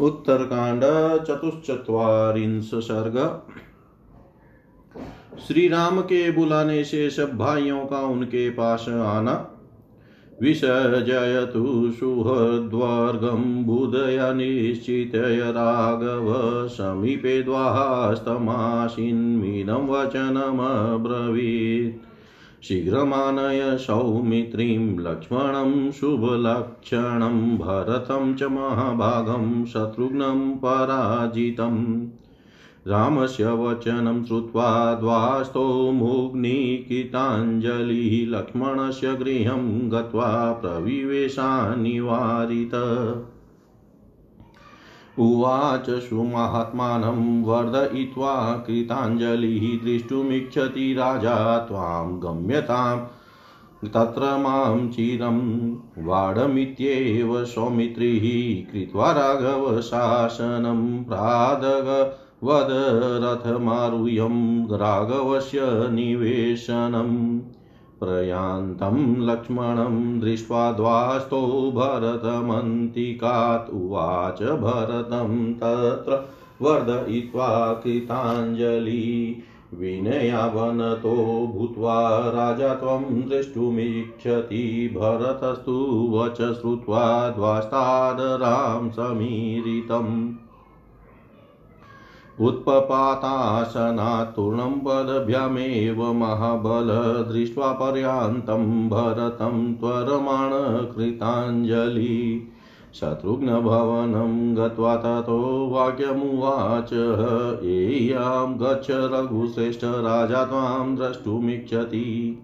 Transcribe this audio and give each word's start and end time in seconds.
उत्तरकांड 0.00 1.24
चतुश्चत्वारिंश 1.24 2.70
सर्ग 2.74 3.42
श्री 5.46 5.68
राम 5.68 6.00
के 6.00 6.30
बुलाने 6.30 6.84
से 6.84 7.10
सब 7.10 7.36
भाइयों 7.36 7.86
का 7.86 7.98
उनके 7.98 8.50
पास 8.50 8.88
आना। 8.88 9.50
विसर्जयतु 10.42 11.92
बुधय 13.64 14.18
निश्चितय 14.20 15.40
राघव 15.40 16.68
समीपे 16.68 17.42
द्वास्तमासीन्मीनं 17.42 19.74
वचनमब्रवीत्। 19.74 22.13
शीघ्रमानय 22.68 23.76
सौमित्रीं 23.76 24.98
लक्ष्मणं 24.98 25.90
शुभलक्षणं 25.90 27.58
भरतं 27.58 28.34
च 28.34 28.42
महाभागं 28.42 29.64
शत्रुघ्नं 29.64 30.56
पराजितम्। 30.56 32.06
रामस्य 32.86 33.46
वचनं 33.46 34.24
श्रुत्वा 34.24 34.94
द्वास्तो 34.94 35.92
मुग्निकिताञ्जलिः 35.92 38.38
लक्ष्मणस्य 38.38 39.14
गृहं 39.14 39.92
गत्वा 39.92 40.52
प्रविवेशानिवारित। 40.52 42.74
उवाच 45.18 45.90
सुमात्मानं 45.90 47.42
वर्धयित्वा 47.42 48.64
कृताञ्जलिः 48.66 49.84
द्रष्टुमिच्छति 49.84 50.94
राजा 50.94 51.58
त्वां 51.58 52.20
गम्यतां। 52.22 52.98
तत्र 53.88 54.38
माँ 54.38 54.88
चिरं 54.88 55.72
वाडमित्येव 55.98 57.44
सौमित्रिः 57.44 58.72
कृत्वा 58.72 59.12
राघवशासनं 59.12 61.04
प्रादग 61.04 62.16
वद 62.44 62.68
राघवस्य 64.72 65.60
निवेशनम्। 65.90 67.53
प्रयान्तं 68.04 68.96
लक्ष्मणं 69.26 69.96
दृष्ट्वा 70.20 70.70
द्वास्तो 70.72 71.40
भरतमन्तिकात् 71.76 73.70
उवाच 73.74 74.42
भरतं 74.62 75.52
तत्र 75.54 76.22
वर्धयित्वा 76.62 77.48
कृताञ्जलि 77.82 79.02
विनयावनतो 79.78 81.14
भूत्वा 81.54 81.96
राजा 82.34 82.74
त्वं 82.74 83.04
द्रष्टुमिच्छति 83.28 84.62
भरतस्तु 84.94 85.76
वच 86.12 86.40
श्रुत्वा 86.60 87.04
द्वास्तादरां 87.30 88.88
समीरितम् 88.90 90.14
उत्पपातासनात्तूर्णं 92.40 94.70
पदभ्यामेव 94.70 96.12
महाबल 96.12 97.24
दृष्ट्वा 97.32 97.72
पर्यान्तं 97.72 98.88
भरतं 98.88 99.74
त्वरमाण 99.74 100.86
कृताञ्जलि 100.86 102.50
शत्रुघ्नभवनं 102.94 104.56
गत्वा 104.56 104.96
ततो 104.96 105.70
वाक्यमुवाच, 105.70 106.90
एयां 107.64 108.60
गच्छ 108.60 108.86
रघुश्रेष्ठ 108.90 109.84
राजा 109.84 110.44
त्वां 110.44 110.96
द्रष्टुमिच्छति। 110.96 112.38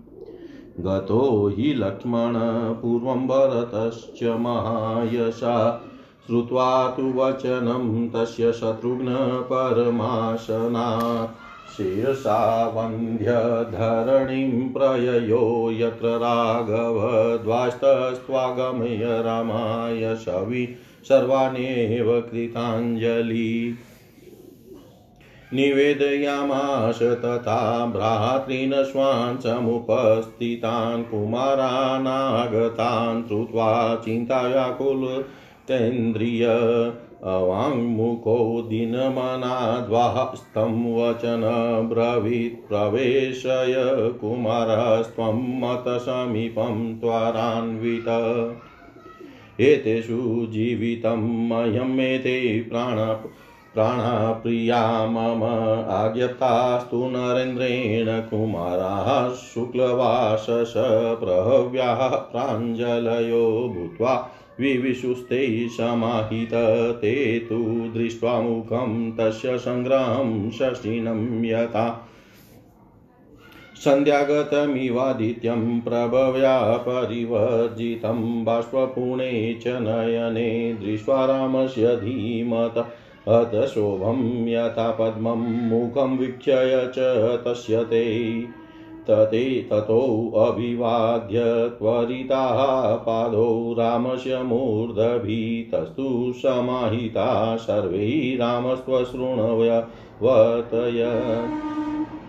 गतो 0.80 1.52
हि 1.56 1.74
लक्ष्मण 1.74 2.34
पूर्वं 2.74 3.26
भरतश्च 3.26 4.22
महायशा 4.22 5.86
श्रुत्वा 6.30 6.88
तु 6.88 7.02
वचनं 7.02 8.08
तस्य 8.08 8.52
शत्रुघ्न 8.52 9.06
परमाशना। 9.52 11.00
शिरसा 11.76 12.66
वन्ध्यधरणिं 12.66 14.72
प्रययो 14.72 15.72
यत्र 15.72 16.06
राघवद्वास्तस्त्वागमय 16.06 19.00
रामाय 19.02 20.16
शवि 20.16 20.76
सर्वाण्येव 21.04 22.20
कृताञ्जलि। 22.20 23.74
निवेदयामाश 25.54 27.02
तथा 27.02 27.86
भ्रातॄन् 27.86 28.84
स्वान् 28.84 29.38
समुपस्थितान् 29.38 31.04
कुमारानागतान् 31.04 33.24
श्रुत्वा 33.24 33.96
चिन्ताव्याकुल 33.96 35.24
तेन्द्रिय 35.70 36.46
अवाङ्मुखो 37.24 38.66
दिनमनाद्वास्तं 38.70 40.94
वचन 40.94 41.42
ब्रवीत्। 41.92 42.68
प्रवेशय 42.68 43.74
कुमारस्त्वं 44.20 45.60
मतसमीपं 45.60 47.00
त्वरान्वित। 47.00 48.08
एतेषु 49.60 50.46
जीवितं 50.50 51.48
मह्यमेते 51.48 52.60
प्राण 52.60 52.96
प्राणप्रिया 53.74 55.06
मम 55.06 55.42
आज्ञप्तास्तु 55.90 56.96
नरेन्द्रेण 56.96 58.20
कुमाराः 58.20 59.34
शुक्लवासस 59.34 60.74
प्रहव्याः 61.22 62.08
प्राञ्जलयो 62.08 63.72
भूत्वा 63.76 64.28
विविशुस्ते 64.60 65.68
समाहित 65.68 66.98
ते 67.00 67.38
तु 67.38 67.90
दृष्ट्वा 67.94 68.40
मुखं 68.40 69.12
तस्य 69.12 69.58
सङ्ग्रामं 69.58 70.50
शशिनं 70.50 71.44
यथा। 71.44 72.10
सन्ध्यागतमिवादित्यं 73.76 75.80
प्रभव्या 75.80 76.76
परिवर्जितं 76.76 78.44
बाष्पपूणे 78.44 79.54
च 79.54 79.66
नयने 79.66 80.74
दृष्ट्वा 80.74 81.26
रामस्य 81.26 81.96
धीमत 81.96 82.92
हतशोभं 83.28 84.48
यथा 84.48 84.90
पद्मं 84.90 85.68
मुखं 85.68 86.18
वीक्षय 86.18 86.90
च 86.94 86.96
तस्य 87.44 87.84
ते। 87.84 88.30
तते 89.08 89.68
ततोऽभिवाद्य 89.72 91.70
त्वरिताः 91.78 92.96
पादौ 92.96 93.74
रामस्य 93.78 94.42
मूर्धभितस्तु 94.42 96.32
समाहिता 96.36 97.56
सर्वै 97.56 98.36
रामस्त्वशृण्वय 98.40 99.84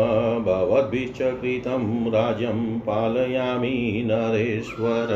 भवद्भिश्च 0.46 1.22
कृतं 1.22 2.12
राज्यं 2.12 2.80
पालयामि 2.80 4.04
नरेश्वर। 4.06 5.08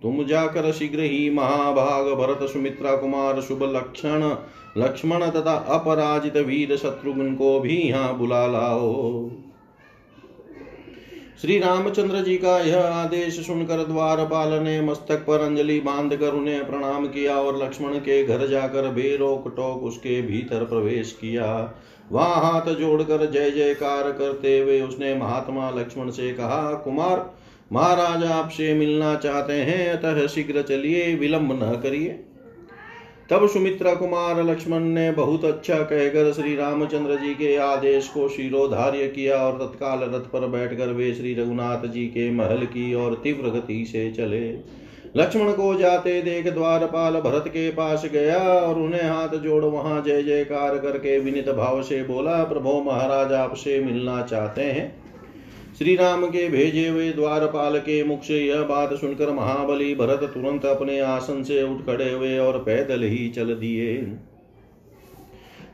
तुम 0.01 0.23
जाकर 0.23 0.71
शीघ्र 0.71 0.99
ही 0.99 1.29
महाभाग 1.29 2.13
भरत 2.13 2.47
सुमित्रा 2.49 2.95
कुमार 2.95 3.41
शुभ 3.41 3.63
लक्षण, 3.75 4.29
लक्ष्मण 4.77 5.29
तथा 5.29 5.55
अपराजित 5.69 6.37
वीर 6.37 6.75
शत्रुघ्न 6.77 7.33
को 7.35 7.59
भी 7.59 7.77
यहाँ 7.77 8.17
बुला 8.17 8.45
लाओ। 8.47 9.29
श्री 11.41 11.59
रामचंद्र 11.59 12.21
जी 12.21 12.37
का 12.37 12.59
यह 12.59 12.81
आदेश 12.81 13.47
सुनकर 13.47 13.83
द्वारपाल 13.83 14.53
ने 14.53 14.81
मस्तक 14.81 15.15
पर 15.15 15.39
अंजलि 15.39 15.79
बाँध 15.79 16.15
कर 16.15 16.33
उन्हें 16.33 16.67
प्रणाम 16.67 17.07
किया 17.07 17.35
और 17.35 17.63
लक्ष्मण 17.63 17.93
के 17.97 18.23
घर 18.23 18.47
जाकर 18.47 18.87
बेरोक 18.87 19.47
टोक 19.47 19.83
उसके 19.83 20.21
भीतर 20.21 20.65
प्रवेश 20.65 21.11
किया। 21.11 21.73
वहाँ 22.11 22.35
हाथ 22.35 22.73
जोड़कर 22.73 23.31
जय 23.31 23.51
जयकार 23.51 24.11
करते 24.11 24.59
हुए 24.59 24.81
उसने 24.81 25.15
महात्मा 25.15 25.69
लक्ष्मण 25.69 26.09
से 26.09 26.33
कहा, 26.33 26.73
कुमार, 26.73 27.35
महाराज 27.73 28.23
आपसे 28.23 28.73
मिलना 28.73 29.15
चाहते 29.15 29.53
हैं, 29.53 29.89
अतः 29.89 30.27
शीघ्र 30.27 30.61
चलिए, 30.61 31.15
विलंब 31.15 31.51
न 31.63 31.79
करिए। 31.83 32.23
तब 33.29 33.47
सुमित्रा 33.47 33.93
कुमार 33.93 34.43
लक्ष्मण 34.43 34.79
ने 34.79 35.11
बहुत 35.11 35.45
अच्छा 35.45 35.75
कहकर 35.75 36.31
श्री 36.33 36.55
रामचंद्र 36.55 37.15
जी 37.15 37.33
के 37.33 37.55
आदेश 37.55 38.07
को 38.07 38.27
शिरोधार्य 38.29 39.07
किया 39.07 39.37
और 39.37 39.57
तत्काल 39.57 39.99
रथ 40.03 40.29
पर 40.29 40.47
बैठकर 40.47 40.87
वे 40.87 41.13
श्री 41.13 41.33
रघुनाथ 41.33 41.87
जी 41.87 42.05
के 42.07 42.29
महल 42.31 42.65
की 42.65 42.93
और 42.93 43.15
तीव्र 43.23 43.49
गति 43.49 43.85
से 43.85 44.11
चले। 44.11 44.39
लक्ष्मण 45.17 45.51
को 45.51 45.73
जाते 45.75 46.21
देख 46.21 46.47
द्वारपाल 46.53 47.19
भरत 47.21 47.47
के 47.47 47.69
पास 47.71 48.05
गया 48.13 48.37
और 48.37 48.79
उन्हें 48.79 49.03
हाथ 49.03 49.37
जोड़ 49.37 49.63
वहाँ 49.65 50.01
जय 50.01 50.23
जयकार 50.23 50.77
करके 50.77 51.19
विनित 51.19 51.49
भाव 51.49 51.81
से 51.81 52.03
बोला, 52.03 52.43
प्रभो 52.43 52.81
महाराज, 52.81 53.33
आपसे 53.33 53.79
मिलना 53.79 54.21
चाहते 54.21 54.61
हैं। 54.61 55.06
श्री 55.77 55.95
राम 55.95 56.25
के 56.25 56.49
भेजे 56.49 56.87
हुए 56.87 57.11
द्वारपाल 57.11 57.79
के 57.79 58.03
मुख 58.03 58.23
से 58.23 58.37
यह 58.39 58.61
बात 58.61 58.93
सुनकर 58.93 59.31
महाबली 59.31 59.95
भरत 59.95 60.23
तुरंत 60.33 60.65
अपने 60.65 60.99
आसन 60.99 61.43
से 61.43 61.61
उठ 61.63 61.85
खड़े 61.85 62.11
हुए 62.11 62.37
और 62.37 62.57
पैदल 62.59 63.03
ही 63.03 63.29
चल 63.29 63.53
दिए। 63.53 63.97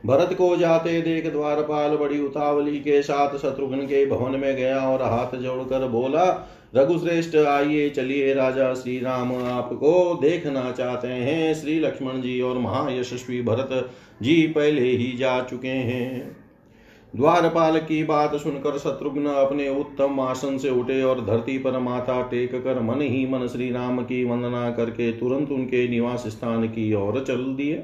भरत 0.06 0.34
को 0.34 0.56
जाते 0.56 1.00
देख 1.02 1.30
द्वारपाल 1.32 1.96
बड़ी 1.96 2.20
उतावली 2.20 2.78
के 2.78 3.02
साथ 3.02 3.38
शत्रुघ्न 3.38 3.78
के 3.78 4.06
भवन 4.06 4.38
में 4.40 4.56
गया 4.56 4.78
और 4.80 5.02
हाथ 5.02 5.36
जोड़कर 5.36 5.88
बोला, 5.88 6.48
रघुश्रेष्ठ, 6.76 7.36
आइए 7.36 7.90
चलिए 7.90 8.34
राजा 8.34 8.74
श्री 8.74 9.00
राम 9.00 9.34
आपको 9.34 10.18
देखना 10.22 10.70
चाहते 10.72 11.08
हैं। 11.08 11.54
श्री 11.54 11.80
लक्ष्मण 11.80 12.20
जी 12.20 12.40
और 12.40 12.58
महायशस्वी 12.58 13.42
भरत 13.42 13.90
जी 14.22 14.46
पहले 14.46 14.80
ही 14.80 15.16
जा 15.16 15.40
चुके 15.40 15.68
हैं। 15.68 16.43
द्वारपाल 17.16 17.78
की 17.78 18.04
बात 18.04 18.34
सुनकर 18.36 18.78
शत्रुघ्न 18.78 19.26
अपने 19.26 19.68
उत्तम 19.68 20.20
आसन 20.20 20.58
से 20.58 20.70
उठे 20.70 21.02
और 21.02 21.24
धरती 21.24 21.58
पर 21.58 21.78
माथा 21.78 22.22
टेक 22.22 22.54
कर 22.54 22.80
मन 22.80 23.00
ही 23.00 23.26
मन 23.26 23.46
श्री 23.46 23.70
राम 23.70 24.02
की 24.02 24.24
वंदना 24.24 24.70
करके 24.70 25.12
तुरंत 25.12 25.50
उनके 25.50 25.88
निवास 25.88 26.24
स्थान 26.26 26.66
की 26.68 26.94
ओर 26.94 27.24
चल 27.24 27.44
दिए। 27.54 27.74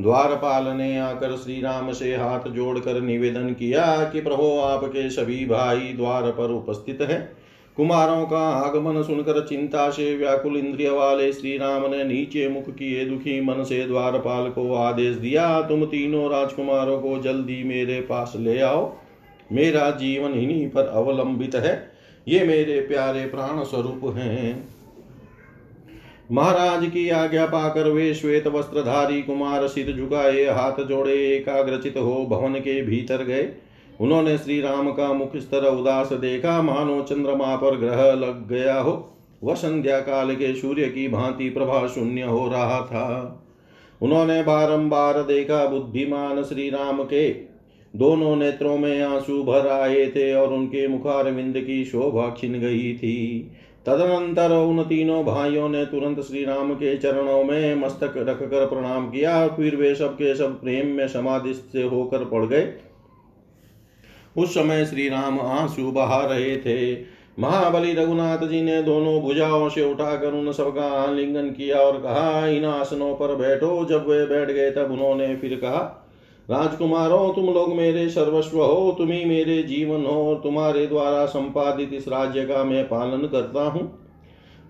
द्वारपाल 0.00 0.68
ने 0.68 0.98
आकर 0.98 1.36
श्री 1.36 1.60
राम 1.60 1.92
से 1.92 2.16
हाथ 2.16 2.48
जोड़कर 2.48 3.00
निवेदन 3.00 3.52
किया 3.52 4.04
कि 4.04 4.20
प्रभो 4.20 4.58
आपके 4.60 5.10
सभी 5.10 5.46
भाई 5.46 5.92
द्वार 5.96 6.30
पर 6.30 6.50
उपस्थित 6.50 7.00
हैं। 7.00 7.37
कुमारों 7.78 8.24
का 8.26 8.38
आगमन 8.38 9.02
सुनकर 9.02 9.40
चिंता 9.46 9.88
से 9.90 10.14
व्याकुल 10.16 10.56
इंद्रिय 10.56 10.90
वाले 10.90 11.32
श्री 11.32 11.56
राम 11.58 11.90
ने 11.90 12.04
नीचे 12.04 12.48
मुख 12.48 12.70
किए 12.70 13.04
दुखी 13.04 13.40
मन 13.40 13.62
से 13.64 13.84
द्वारपाल 13.86 14.48
को 14.50 14.74
आदेश 14.74 15.16
दिया, 15.16 15.60
तुम 15.62 15.84
तीनों 15.84 16.30
राजकुमारों 16.30 16.98
को 17.00 17.18
जल्दी 17.18 17.62
मेरे 17.64 18.00
पास 18.00 18.32
ले 18.36 18.58
आओ। 18.60 18.96
मेरा 19.52 19.90
जीवन 19.90 20.30
इन्हीं 20.30 20.68
पर 20.68 20.86
अवलंबित 20.86 21.54
है। 21.54 21.92
ये 22.26 22.44
मेरे 22.44 22.80
प्यारे 22.80 23.24
प्राण 23.26 23.62
स्वरूप 23.64 24.16
हैं 24.16 24.68
महाराज 26.30 26.84
की 26.86 27.08
आज्ञा 27.10 27.46
पाकर 27.46 27.88
वे 27.88 28.12
श्वेत 28.14 28.46
वस्त्रधारी 28.46 29.22
कुमार 29.22 29.66
सिर 29.68 29.94
झुकाए, 29.96 30.44
हाथ 30.44 30.82
जोड़े, 30.84 31.14
एकाग्रचित 31.28 31.96
हो 31.96 32.26
भवन 32.26 32.54
के 32.54 32.80
भीतर 32.82 33.22
गए। 33.22 33.48
उन्होंने 34.00 34.38
श्री 34.38 34.60
राम 34.60 34.92
का 34.92 35.12
मुख 35.12 35.36
इस 35.36 35.50
तरह 35.50 35.68
उदास 35.68 36.12
देखा, 36.12 36.62
मानो 36.62 37.02
चंद्रमा 37.02 37.56
पर 37.56 37.76
ग्रह 37.76 38.12
लग 38.12 38.48
गया 38.48 38.80
हो। 38.80 39.14
वह 39.42 39.54
संध्या 39.54 40.00
काल 40.00 40.34
के 40.34 40.54
सूर्य 40.54 40.88
की 40.88 41.08
भांति 41.08 41.50
प्रभा 41.50 41.86
शून्य 41.86 42.22
हो 42.22 42.48
रहा 42.48 42.80
था। 42.80 43.44
उन्होंने 44.02 44.42
बारंबार 44.42 45.22
देखा, 45.22 45.66
बुद्धिमान 45.66 46.42
श्री 46.42 46.70
राम 46.70 47.02
के। 47.02 47.30
दोनों 47.96 48.36
नेत्रों 48.36 48.78
में 48.78 49.02
आँसू 49.02 49.42
भर 49.42 49.68
आए 49.68 50.06
थे 50.06 50.34
और 50.34 50.52
उनके 50.52 50.88
मुखारविंद 50.88 51.54
की 51.56 51.84
शोभा 51.84 52.34
छिन 52.40 52.52
गई 52.52 52.94
थी। 52.94 53.50
तदनंतर 53.86 54.50
उन 54.50 54.82
तीनों 54.82 55.24
भाइयों 55.24 55.68
ने 55.68 55.84
तुरंत 55.84 56.20
श्री 56.20 56.44
राम 56.44 56.74
के 56.74 56.96
चरणों 56.96 57.44
में 57.44 57.74
मस्तक 57.74 58.12
रखकर 58.16 58.66
प्रणाम 58.66 59.10
किया। 59.10 59.48
फिर 59.48 59.76
वे 59.76 59.94
सब 59.94 60.14
के 60.14 60.34
सब 60.34 60.60
प्रेम 60.60 60.86
में 60.86 61.08
समाधि 61.08 61.54
से 61.54 61.82
होकर 61.82 62.24
पड़ 62.24 62.46
गए। 62.46 62.72
उस 64.38 64.54
समय 64.54 64.84
श्री 64.86 65.08
राम 65.08 65.40
आँसू 65.40 65.90
बहा 65.90 66.24
रहे 66.24 66.56
थे। 66.56 66.96
महाबली 67.38 67.92
रघुनाथ 67.92 68.38
जी 68.38 68.62
ने 68.62 68.82
दोनों 68.82 69.20
भुजाओं 69.20 69.68
से 69.68 69.84
उठाकर 69.92 70.32
उन 70.32 70.52
सबका 70.52 70.86
आलिंगन 71.02 71.48
किया 71.48 71.78
और 71.78 72.00
कहा, 72.00 72.46
इन 72.46 72.64
आसनों 72.64 73.14
पर 73.14 73.34
बैठो। 73.34 73.84
जब 73.84 74.08
वे 74.08 74.24
बैठ 74.26 74.50
गए, 74.50 74.70
तब 74.70 74.92
उन्होंने 74.92 75.36
फिर 75.36 75.54
कहा, 75.54 76.04
राजकुमार 76.50 77.10
हो 77.10 77.32
तुम 77.32 77.44
लोग 77.44 77.74
मेरे 77.74 78.08
सर्वस्व 78.08 78.62
हो, 78.62 78.94
तुम 78.98 79.10
ही 79.10 79.24
मेरे 79.24 79.62
जीवन 79.62 80.04
हो 80.06 80.28
और 80.28 80.40
तुम्हारे 80.42 80.86
द्वारा 80.86 81.24
संपादित 81.26 81.92
इस 81.92 82.08
राज्य 82.08 82.44
का 82.44 82.64
मैं 82.64 82.84
पालन 82.84 83.26
करता 83.26 83.62
हूँ। 83.62 84.07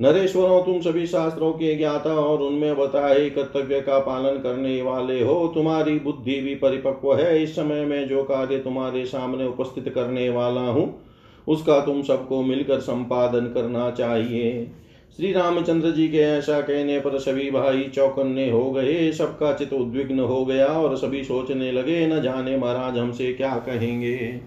नरेश्वरों, 0.00 0.61
तुम 0.62 0.81
सभी 0.81 1.06
शास्त्रों 1.06 1.53
के 1.53 1.75
ज्ञाता 1.75 2.11
और 2.11 2.43
उनमें 2.43 2.77
बताए 2.77 3.31
कर्तव्य 3.31 3.81
का 3.81 3.99
पालन 3.99 4.39
करने 4.39 4.83
वाले 4.83 5.23
हो। 5.23 5.53
तुम्हारी 5.55 5.99
बुद्धि 5.99 6.41
भी 6.41 6.55
परिपक्व 6.55 7.15
है। 7.15 7.43
इस 7.43 7.56
समय 7.56 7.85
में 7.85 8.09
जो 8.09 8.23
कार्य 8.23 8.59
तुम्हारे 8.59 9.05
सामने 9.06 9.47
उपस्थित 9.47 9.89
करने 9.95 10.29
वाला 10.31 10.61
हूँ, 10.61 11.05
उसका 11.49 11.81
तुम 11.81 12.03
सबको 12.03 12.43
मिलकर 12.43 12.81
संपादन 12.81 13.47
करना 13.47 13.91
चाहिए। 13.91 14.71
श्री 15.17 15.33
रामचंद्र 15.33 15.91
जी 15.91 16.09
के 16.09 16.19
ऐसा 16.19 16.61
कहने 16.61 17.00
पर 17.00 17.19
सभी 17.19 17.50
भाई 17.50 17.83
चौकन्ने 17.95 18.50
हो 18.50 18.71
गए। 18.71 19.11
सबका 19.12 19.53
चित 19.53 19.73
उद्विग्न 19.73 20.21
हो 20.21 20.45
गया 20.45 20.67
और 20.67 20.97
सभी 20.97 21.25
सोचने 21.25 21.73
लगे, 21.73 22.06
न 22.06 22.21
जाने 22.23 22.56
महाराज 22.56 22.99
हमसे 22.99 23.33
क्या 23.33 23.55
कहेंगे? 23.67 24.41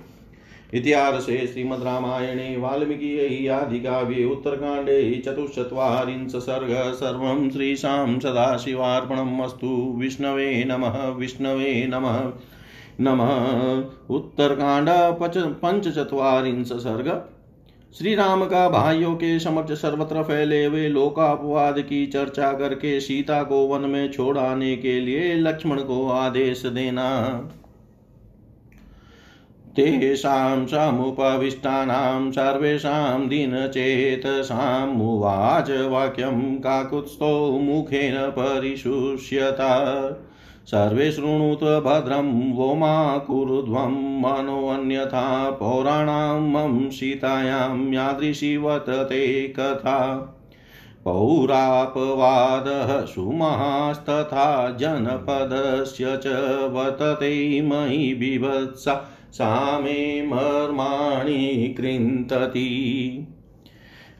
इतिहासे 0.74 1.38
वाल्मीकि 2.58 3.48
आदिकाव्ये 3.48 4.26
उत्तरकाण्डे 4.26 5.22
चतुश्चत्वारिंश 5.26 6.32
सर्ग 6.36 6.94
सर्वं 6.94 7.50
श्रीशां 7.50 8.20
सदाशिवार्पणम् 8.20 9.42
अस्तु। 9.42 9.94
विष्णवे 9.98 10.64
नमः 10.64 11.08
विष्णवे 11.10 11.74
नमः 11.88 12.20
नमः। 13.02 14.16
उत्तरकांड 14.16 14.90
पंचचत्वारिंश 15.56 16.68
सर्ग। 16.68 17.12
श्री 17.98 18.16
राम 18.16 18.46
का 18.46 18.70
भाइयों 18.70 19.14
के 19.16 19.40
समक्ष 19.40 19.74
सर्वत्र 19.74 20.22
फैले 20.24 20.66
हुए 20.66 20.88
लोकापवाद 20.88 21.80
की 21.80 22.06
चर्चा 22.08 22.52
करके 22.54 23.00
सीता 23.00 23.44
को 23.44 23.58
वन 23.68 23.90
में 23.90 24.12
छोड़ 24.12 24.38
आने 24.38 24.76
के 24.78 25.00
लिए 25.00 25.34
लक्ष्मण 25.36 25.82
को 25.82 26.08
आदेश 26.10 26.66
देना। 26.66 27.08
तेषां 29.76 30.66
समुपविष्टानां 30.66 32.32
सर्वेषां 32.32 33.28
दिनचेतसामुवाच 33.28 35.70
वाक्यं 35.70 36.56
काकुत्स्थो 36.56 37.60
मुखेन 37.64 38.16
परिशुष्यत। 38.16 39.58
सर्वे 40.66 41.12
शृणुत 41.12 41.84
भद्रं 41.84 42.54
वो 42.54 42.76
मा 42.76 43.18
कुरुध्वं 43.18 44.22
मनोऽन्यथा 44.22 45.50
पौराणां 45.50 46.42
मम 46.42 46.90
सीतायां 46.90 47.94
यादृशीवत 47.94 48.86
कथा। 49.60 50.38
पौरापवादः 51.06 53.06
सुमहास्तथा 53.06 54.70
जनपदस्य 54.70 56.06
च 56.06 56.24
वतते 56.72 57.62
मयि 57.62 58.14
बिभत्सा 58.14 59.10
सा 59.32 59.80
मे 59.80 60.22
मर्माणि 60.22 61.76
कृन्तति 61.78 62.68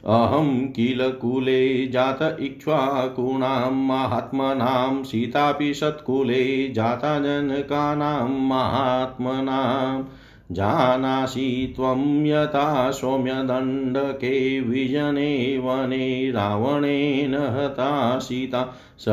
अहं 0.06 0.66
किल 0.66 1.10
कुले 1.10 1.86
जात 1.86 2.36
इक्ष्वाकूणां 2.40 3.72
महात्मनां, 3.72 5.04
सीतापि 5.04 5.74
सत्कुले 5.74 6.68
जाता 6.68 7.20
जनकानां 7.20 8.28
महात्मनां। 8.28 10.04
जानासि 10.52 11.72
त्वं 11.76 12.26
यथा 12.26 12.90
सौम्यदण्डके 12.90 14.60
विजने 14.60 15.58
वने, 15.58 16.30
रावणेन 16.30 17.34
हता 17.34 18.18
सीता। 18.18 18.76
स 18.98 19.04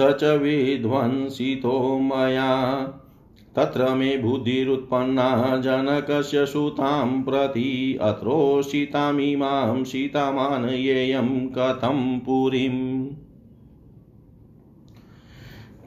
च 0.00 0.24
विध्वंसितो 0.24 1.98
मया। 1.98 2.76
तत्र 3.56 3.94
मे 3.94 4.16
बुद्धिरुत्पन्ना 4.16 5.56
जनकस्य 5.56 6.46
सुतां 6.46 7.22
प्रति 7.22 7.98
अत्रोषितामिमां 8.02 9.84
सीतामानयेयं 9.84 11.48
कथं 11.48 12.18
पुरीम्। 12.18 13.06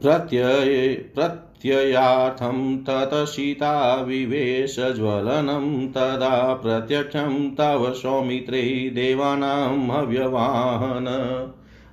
प्रत्यय, 0.01 0.93
प्रत्ययार्थं 1.15 2.77
तत 2.77 3.09
सीता 3.13 3.95
विवेशज्वलनं 3.95 5.87
तदा 5.87 6.53
प्रत्यक्षं 6.53 7.55
तव 7.55 7.93
सौमित्रे 7.93 8.61
देवानाम् 8.89 9.91
अव्यवाहन 9.91 11.05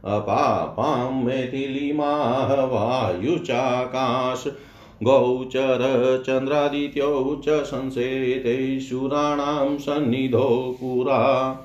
अपापां 0.05 1.13
मैथिलीमाह 1.13 2.55
गौचर 5.03 6.23
चन्द्रादित्यो 6.27 7.43
च 7.45 7.49
संसेते 7.49 8.81
शूराणां 8.81 9.79
सन्निधो 9.79 10.77
पुरा। 10.81 11.57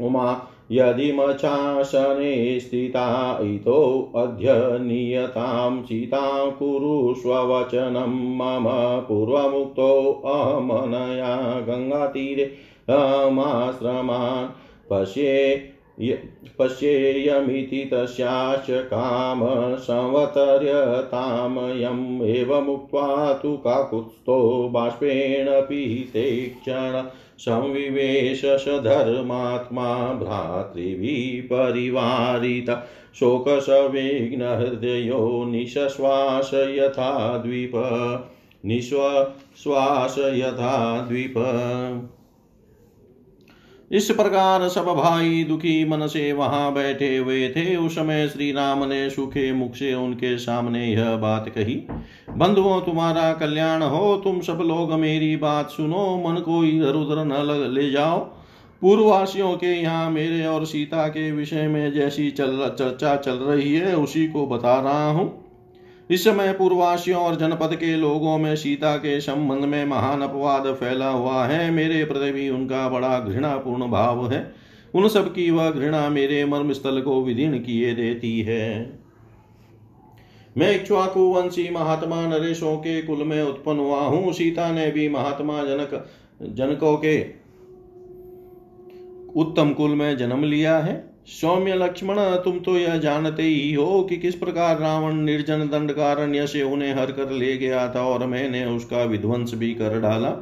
उमा 0.01 0.41
यदि 0.71 1.11
मचासने 1.11 2.59
स्थिता 2.59 3.39
इतोऽद्य 3.41 4.79
नियतां 4.79 5.83
सीतां 5.83 6.51
कुरुष्वचनं 6.51 8.37
मम 8.37 8.65
पूर्वमुक्तोऽहमनया 9.07 11.61
गङ्गातीरे 11.61 12.51
अमाश्रमान् 12.89 14.49
पश्ये 14.89 15.69
पश्येयमिति 16.59 17.89
तस्याश्च 17.93 18.67
काम 18.69 19.41
संवतर्यतामयम् 19.77 22.23
एवमुक्त्वा 22.23 23.33
तु 23.33 23.57
काकुत्स्थो 23.57 24.69
बाष्पेण 24.73 25.61
पीते 25.61 26.45
क्षण 26.45 27.07
संविवेश 27.37 28.67
धर्मात्मा 28.67 30.13
भ्रातृभिः 30.13 31.43
परिवारिता 31.43 32.87
शोकसविघ्नहृदयो 33.15 35.45
निश्वास 35.45 36.51
यथा 36.53 37.37
द्वीप 37.37 37.71
निश्वास 38.65 40.15
यथा 40.19 41.01
द्वीप। 41.01 41.33
इस 43.91 44.09
प्रकार 44.11 44.67
सब 44.69 44.85
भाई 44.95 45.43
दुखी 45.43 45.85
मन 45.85 46.05
से 46.07 46.31
वहाँ 46.33 46.73
बैठे 46.73 47.15
हुए 47.17 47.47
थे। 47.49 47.75
उस 47.75 47.95
समय 47.95 48.27
श्री 48.27 48.51
राम 48.51 48.83
ने 48.83 49.09
सूखे 49.09 49.51
मुख 49.53 49.75
से 49.75 49.93
उनके 49.93 50.37
सामने 50.37 50.85
यह 50.87 51.15
बात 51.15 51.49
कही, 51.49 51.75
बंधुओं, 52.29 52.79
तुम्हारा 52.81 53.31
कल्याण 53.33 53.81
हो। 53.83 54.15
तुम 54.17 54.39
सब 54.41 54.59
लोग 54.63 54.93
मेरी 54.93 55.35
बात 55.37 55.69
सुनो। 55.69 56.05
मन 56.27 56.39
को 56.41 56.63
इधर 56.65 56.95
उधर 56.95 57.23
न 57.25 57.73
ले 57.73 57.89
जाओ। 57.91 58.19
पूर्ववासियों 58.81 59.53
के 59.53 59.73
यहाँ 59.73 60.09
मेरे 60.11 60.45
और 60.45 60.65
सीता 60.65 61.07
के 61.07 61.31
विषय 61.31 61.67
में 61.67 61.91
जैसी 61.93 62.29
चल, 62.31 62.75
चर्चा 62.79 63.15
चल 63.15 63.37
रही 63.41 63.73
है, 63.75 63.95
उसी 63.95 64.27
को 64.27 64.45
बता 64.47 64.79
रहा 64.79 65.09
हूँ। 65.09 65.38
इस 66.09 66.23
समय 66.23 66.53
पूर्वासियों 66.53 67.21
और 67.21 67.35
जनपद 67.35 67.75
के 67.75 67.95
लोगों 67.95 68.37
में 68.37 68.55
सीता 68.55 68.95
के 68.95 69.21
संबंध 69.21 69.65
में 69.65 69.85
महान 69.85 70.21
अपवाद 70.21 70.73
फैला 70.73 71.09
हुआ 71.09 71.45
है। 71.45 71.71
मेरे 71.71 72.05
प्रति 72.05 72.31
भी 72.31 72.49
उनका 72.49 72.89
बड़ा 72.89 73.19
घृणापूर्ण 73.19 73.87
भाव 73.87 74.31
है। 74.31 74.53
उन 74.95 75.07
सब 75.07 75.33
की 75.33 75.51
वह 75.51 75.71
घृणा 75.71 76.09
मेरे 76.09 76.45
मर्म 76.45 76.73
स्थल 76.73 77.01
को 77.01 77.23
विधीन 77.23 77.59
किए 77.59 77.93
देती 77.93 78.41
है। 78.41 78.99
मैं 80.57 80.75
इक्ष्वाकु 80.75 81.19
वंशी 81.19 81.69
महात्मा 81.69 82.27
नरेशों 82.27 82.77
के 82.77 83.01
कुल 83.01 83.23
में 83.23 83.43
उत्पन्न 83.43 83.79
हुआ 83.79 84.01
हूँ। 84.01 84.33
सीता 84.33 84.71
ने 84.71 84.91
भी 84.91 85.09
महात्मा 85.09 85.63
जनक, 85.63 86.09
जनकों 86.41 86.97
के 86.97 87.21
उत्तम 89.35 89.73
कुल 89.73 89.91
में 89.91 90.17
जन्म 90.17 90.43
लिया 90.43 90.77
है। 90.77 91.08
सौम्य 91.29 91.73
लक्ष्मण 91.75 92.17
तुम 92.43 92.59
तो 92.59 92.77
यह 92.77 92.97
जानते 92.97 93.43
ही 93.43 93.73
हो 93.73 94.01
कि 94.03 94.17
किस 94.17 94.35
प्रकार 94.35 94.79
रावण 94.79 95.15
निर्जन 95.15 95.59
दंडकारण्य 95.67 96.47
से 96.47 96.61
उन्हें 96.63 96.93
हर 96.93 97.11
कर 97.11 97.31
ले 97.31 97.57
गया 97.57 97.87
था 97.95 98.01
और 98.01 98.25
मैंने 98.27 98.65
उसका 98.65 99.03
विध्वंस 99.03 99.53
भी 99.53 99.73
कर 99.73 99.99
डाला। 99.99 100.33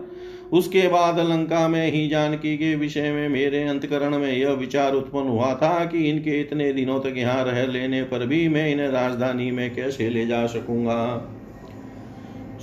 उसके 0.53 0.87
बाद 0.87 1.19
लंका 1.19 1.67
में 1.67 1.91
ही 1.91 2.07
जानकी 2.07 2.57
के 2.57 2.75
विषय 2.75 3.11
में 3.11 3.27
मेरे 3.29 3.63
अंतकरण 3.63 4.17
में 4.17 4.31
यह 4.31 4.49
विचार 4.49 4.93
उत्पन्न 4.93 5.27
हुआ 5.27 5.53
था 5.53 5.85
कि 5.85 6.09
इनके 6.09 6.39
इतने 6.41 6.71
दिनों 6.73 6.99
तक 6.99 7.17
यहाँ 7.17 7.43
रह 7.43 7.65
लेने 7.65 8.03
पर 8.03 8.25
भी 8.25 8.47
मैं 8.49 8.69
इन्हें 8.69 8.87
राजधानी 8.87 9.51
में 9.51 9.75
कैसे 9.75 10.09
ले 10.09 10.25
जा 10.25 10.45
सकूँगा? 10.47 11.03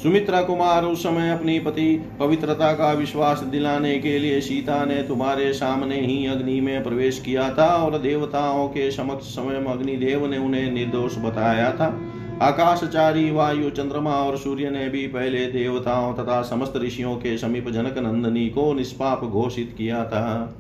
सुमित्रा 0.05 0.41
कुमार, 0.43 0.85
उस 0.85 1.03
समय 1.03 1.31
अपनी 1.31 1.59
पति 1.59 2.17
पवित्रता 2.21 2.73
का 2.73 2.91
विश्वास 2.93 3.41
दिलाने 3.43 3.99
के 3.99 4.19
लिए 4.19 4.41
सीता 4.41 4.85
ने 4.85 5.03
तुम्हारे 5.03 5.53
सामने 5.53 6.01
ही 6.01 6.27
अग्नि 6.27 6.61
में 6.61 6.83
प्रवेश 6.85 7.21
किया 7.21 7.49
था 7.51 7.67
और 7.77 7.99
देवताओं 7.99 8.69
के 8.69 8.91
समक्ष 8.91 9.25
स्वयं 9.25 9.65
अग्निदेव 9.65 10.27
ने 10.27 10.39
उन्हें 10.39 10.71
निर्दोष 10.73 11.17
बताया 11.19 11.71
था। 11.73 11.87
आकाशचारी, 12.43 13.31
वायु, 13.31 13.71
चंद्रमा 13.71 14.17
और 14.17 14.37
सूर्य 14.37 14.71
ने 14.71 14.89
भी 14.89 15.07
पहले 15.07 15.47
देवताओं 15.47 16.13
तथा 16.15 16.43
समस्त 16.43 16.77
ऋषियों 16.77 17.17
के 17.17 17.37
समीप 17.39 17.69
जनक 17.69 17.99
नंदनी 17.99 18.49
को 18.49 18.73
निष्पाप 18.75 19.25
घोषित 19.25 19.75
किया 19.79 20.05
था। 20.05 20.55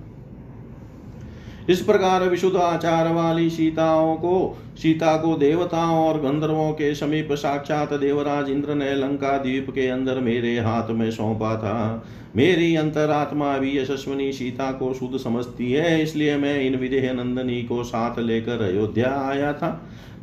इस 1.71 1.80
प्रकार 1.80 2.23
विशुद्ध 2.23 2.56
आचार 2.56 3.12
वाली 3.12 3.50
सीताओं 3.50 4.16
को, 4.16 4.59
सीता 4.76 5.16
को 5.16 5.35
देवताओं 5.35 6.09
और 6.09 6.21
गंधर्वों 6.21 6.73
के 6.73 6.94
समीप 6.94 7.33
साक्षात 7.33 7.92
देवराज 7.92 8.50
इंद्र 8.50 8.75
ने 8.75 8.94
लंका 8.94 9.38
द्वीप 9.38 9.71
के 9.71 9.87
अंदर 9.88 10.18
मेरे 10.18 10.59
हाथ 10.59 10.90
में 10.90 11.11
सौंपा 11.11 11.56
था। 11.56 12.04
मेरी 12.37 12.76
अंतरात्मा 12.76 13.59
भी 13.59 13.78
यशस्वनी 13.78 14.33
सीता 14.33 14.71
को 14.73 14.94
शुद्ध 14.94 15.18
समझती 15.18 15.73
है, 15.73 16.02
इसलिए 16.02 16.37
मैं 16.37 16.61
इन 16.61 16.76
विदेह 16.76 17.12
नंदनी 17.12 17.62
को 17.62 17.83
साथ 17.85 18.18
लेकर 18.18 18.62
अयोध्या 18.62 19.14
आया 19.28 19.52
था। 19.52 19.68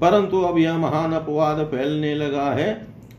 परंतु 0.02 0.42
अब 0.42 0.58
यह 0.58 0.78
महान 0.78 1.14
अपवाद 1.14 1.66
फैलने 1.66 2.16
लगा 2.16 2.52
है। 2.52 2.74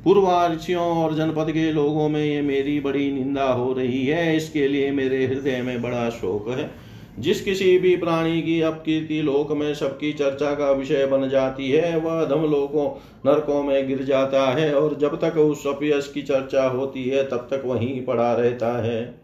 पूर्वार्चियों 0.04 0.84
और 0.84 1.14
जनपद 1.14 1.50
के 1.50 1.72
लोगों 1.72 2.08
में 2.08 2.24
ये 2.24 2.42
मेरी 2.42 2.80
बड़ी 2.80 3.12
निंदा 3.12 3.44
हो 3.44 3.72
रही 3.72 4.06
है, 4.06 4.36
इसके 4.36 4.68
लिए 4.68 4.90
मेरे 4.90 5.26
हृदय 5.26 5.62
में 5.62 5.82
बड़ा 5.82 6.10
शोक 6.10 6.48
है। 6.48 6.81
जिस 7.18 7.40
किसी 7.44 7.78
भी 7.78 7.96
प्राणी 7.96 8.42
की 8.42 8.60
अपकीर्ति 8.60 9.22
लोक 9.22 9.52
में 9.52 9.74
सबकी 9.74 10.12
चर्चा 10.12 10.54
का 10.54 10.72
विषय 10.72 11.06
बन 11.06 11.28
जाती 11.28 11.70
है, 11.70 11.98
वह 11.98 12.24
धम 12.24 12.42
लोकों, 12.42 13.00
नरकों 13.26 13.62
में 13.62 13.88
गिर 13.88 14.02
जाता 14.02 14.42
है 14.42 14.74
और 14.74 14.94
जब 14.94 15.20
तक 15.20 15.36
उस 15.36 15.66
अपयश 15.66 16.10
की 16.14 16.22
चर्चा 16.22 16.64
होती 16.64 17.04
है, 17.04 17.24
तब 17.24 17.48
तक 17.50 17.62
वहीं 17.64 18.04
पड़ा 18.04 18.32
रहता 18.32 18.82
है। 18.82 19.22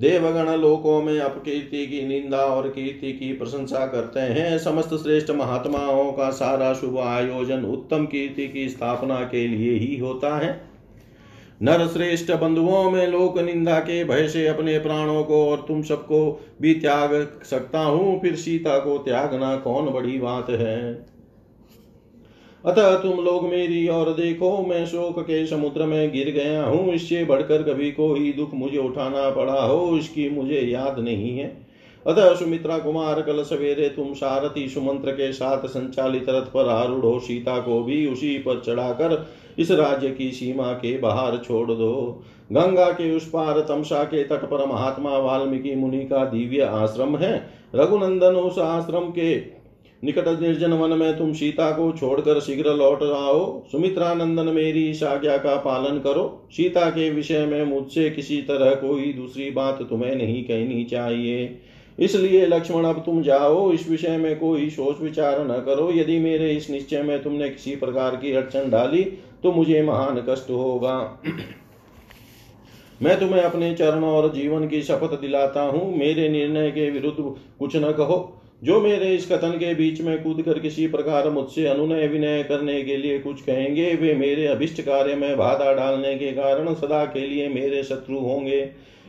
देवगण 0.00 0.56
लोकों 0.56 1.02
में 1.02 1.20
अपकीर्ति 1.20 1.86
की 1.86 2.08
निंदा 2.08 2.38
और 2.38 2.68
कीर्ति 2.68 3.12
की 3.12 3.32
प्रशंसा 3.32 3.86
करते 3.86 4.20
हैं। 4.20 4.58
समस्त 4.58 4.94
श्रेष्ठ 4.94 5.30
महात्माओं 5.30 6.12
का 6.12 6.30
सारा 6.30 6.72
शुभ 6.72 6.98
आयोजन 6.98 7.64
उत्तम 7.64 8.06
कीर्ति 8.06 8.48
की 8.48 8.68
स्थापना 8.68 9.20
के 9.20 9.48
लिए 9.48 9.72
ही 9.72 9.96
होता 9.96 10.36
है। 10.36 10.73
नर 11.62 11.86
श्रेष्ठ 11.86 12.32
बंधुओं 12.32 12.90
में 12.90 13.06
लोक 13.06 13.38
निंदा 13.38 13.78
के 13.78 14.04
भय 14.04 14.28
से 14.28 14.46
अपने 14.46 14.78
प्राणों 14.78 15.24
को 15.24 15.50
और 15.50 15.64
तुम 15.68 15.82
सबको 15.82 16.40
भी 16.60 16.74
त्याग 16.74 17.40
सकता 17.44 17.78
हूँ। 17.78 18.20
फिर 18.20 18.36
सीता 18.36 18.78
को 18.78 18.98
त्यागना 18.98 19.56
कौन 19.56 19.86
बड़ी 19.86 20.18
बात 20.18 20.50
है? 20.50 21.06
अतः 22.64 22.98
तुम 22.98 23.24
लोग 23.24 23.48
मेरी 23.48 23.88
और 23.88 24.12
देखो, 24.12 24.62
मैं 24.62 24.86
शोक 24.86 25.20
के 25.20 25.46
समुद्र 25.46 25.86
में 25.86 26.12
गिर 26.12 26.30
गया 26.30 26.64
हूँ। 26.64 26.92
इससे 26.92 27.24
बढ़कर 27.24 27.62
कभी 27.62 27.92
कोई 27.92 28.32
दुख 28.32 28.50
मुझे 28.54 28.78
उठाना 28.78 29.30
पड़ा 29.30 29.62
हो, 29.62 29.96
इसकी 29.96 30.30
मुझे 30.30 30.60
याद 30.60 30.98
नहीं 30.98 31.38
है। 31.38 31.64
अतः 32.06 32.34
सुमित्रा 32.34 32.78
कुमार, 32.78 33.22
कल 33.22 33.42
सवेरे 33.42 33.88
तुम 33.88 34.12
सारथी 34.14 34.68
सुमंत्र 34.68 35.10
के 35.10 35.32
साथ 35.32 35.66
संचालित 35.66 36.26
रथ 36.28 36.42
पर 36.42 36.68
आरूढ़ 36.68 37.04
हो, 37.04 37.20
सीता 37.20 37.58
को 37.58 37.82
भी 37.82 38.06
उसी 38.06 38.38
पर 38.38 38.62
चढ़ाकर 38.66 39.26
इस 39.58 39.70
राज्य 39.70 40.10
की 40.10 40.30
सीमा 40.30 40.72
के 40.72 40.98
बाहर 40.98 41.36
छोड़ 41.36 41.70
दो। 41.70 42.22
गंगा 42.52 42.90
के 42.90 43.16
उस 43.16 43.28
पार, 43.28 43.60
तमसा 43.60 44.04
के 44.04 44.24
तट 44.24 44.44
पर 44.44 44.66
महात्मा 44.66 45.18
वाल्मीकि 45.18 45.74
मुनि 45.74 46.04
का 46.04 46.24
दिव्य 46.24 46.60
आश्रम 46.60 47.16
है। 47.16 47.50
रघुनंदन 47.74 48.34
उस 48.34 48.58
आश्रम 48.58 49.00
के 49.00 49.36
निकट 50.04 50.40
निर्जन 50.40 50.72
वन 50.72 50.98
में 50.98 51.18
तुम 51.18 51.32
सीता 51.32 51.70
को 51.70 51.92
छोड़कर 51.92 52.40
शीघ्र 52.40 52.74
लौट 52.74 53.02
आओ। 53.02 53.62
सुमित्रा 53.72 54.14
नंदन 54.14 54.46
मेरी 54.46 54.90
इस 54.90 55.02
आज्ञा 55.02 55.36
का 55.36 55.56
पालन 55.56 55.98
करो। 55.98 56.48
सीता 56.50 56.90
के 56.90 57.10
विषय 57.10 57.46
में 57.46 57.64
मुझसे 57.64 58.10
किसी 58.10 58.42
तरह 58.42 58.74
कोई 58.74 59.12
दूसरी 59.12 59.50
बात 59.50 59.82
तुम्हें 59.90 60.16
नहीं 60.16 60.44
कहनी 60.44 60.84
चाहिए। 60.84 61.58
इसलिए 61.98 62.46
लक्ष्मण, 62.46 62.84
अब 62.84 62.98
तुम 62.98 63.22
जाओ। 63.22 63.72
इस 63.72 63.90
विषय 63.90 64.16
में 64.16 64.38
कोई 64.38 64.70
सोच 64.70 65.00
विचार 65.00 65.46
न 65.46 65.54
करो। 65.60 65.90
यदि 65.92 66.18
मेरे 66.18 66.52
इस 66.52 66.70
निश्चय 66.70 67.02
में 67.02 67.22
तुमने 67.22 67.48
किसी 67.50 67.76
प्रकार 67.76 68.16
की 68.16 68.32
अड़चन 68.32 68.70
डाली 68.70 69.18
तो 69.44 69.52
मुझे 69.52 69.82
महान 69.82 70.24
कष्ट 70.28 70.50
होगा। 70.50 70.98
मैं 73.02 73.18
तुम्हें 73.20 73.40
अपने 73.40 73.74
चरणों 73.74 74.10
और 74.10 74.32
जीवन 74.32 74.66
की 74.68 74.80
शपथ 74.82 75.20
दिलाता 75.20 75.62
हूँ। 75.62 75.96
मेरे 75.96 76.28
निर्णय 76.28 76.70
के 76.70 76.88
विरुद्ध 76.90 77.16
कुछ 77.58 77.76
न 77.76 77.92
कहो। 77.92 78.40
जो 78.64 78.80
मेरे 78.80 79.14
इस 79.14 79.26
कथन 79.32 79.50
के 79.50 79.74
बीच 79.74 80.00
में 80.00 80.22
कूद 80.22 80.40
कर 80.42 80.58
किसी 80.58 80.86
प्रकार 80.86 81.28
मुझसे 81.30 81.66
अनुनय 81.66 82.06
विनय 82.08 82.42
करने 82.42 82.80
के 82.82 82.96
लिए 82.96 83.18
कुछ 83.18 83.42
कहेंगे, 83.42 83.94
वे 83.94 84.14
मेरे 84.14 84.46
अभिष्ट 84.46 84.80
कार्य 84.80 85.14
में 85.14 85.36
बाधा 85.36 85.72
डालने 85.72 86.14
के 86.14 86.32
कारण 86.32 86.72
सदा 86.74 87.04
के 87.06 87.26
लिए 87.26 87.48
मेरे 87.48 87.82
शत्रु 87.82 88.18
होंगे। 88.18 88.60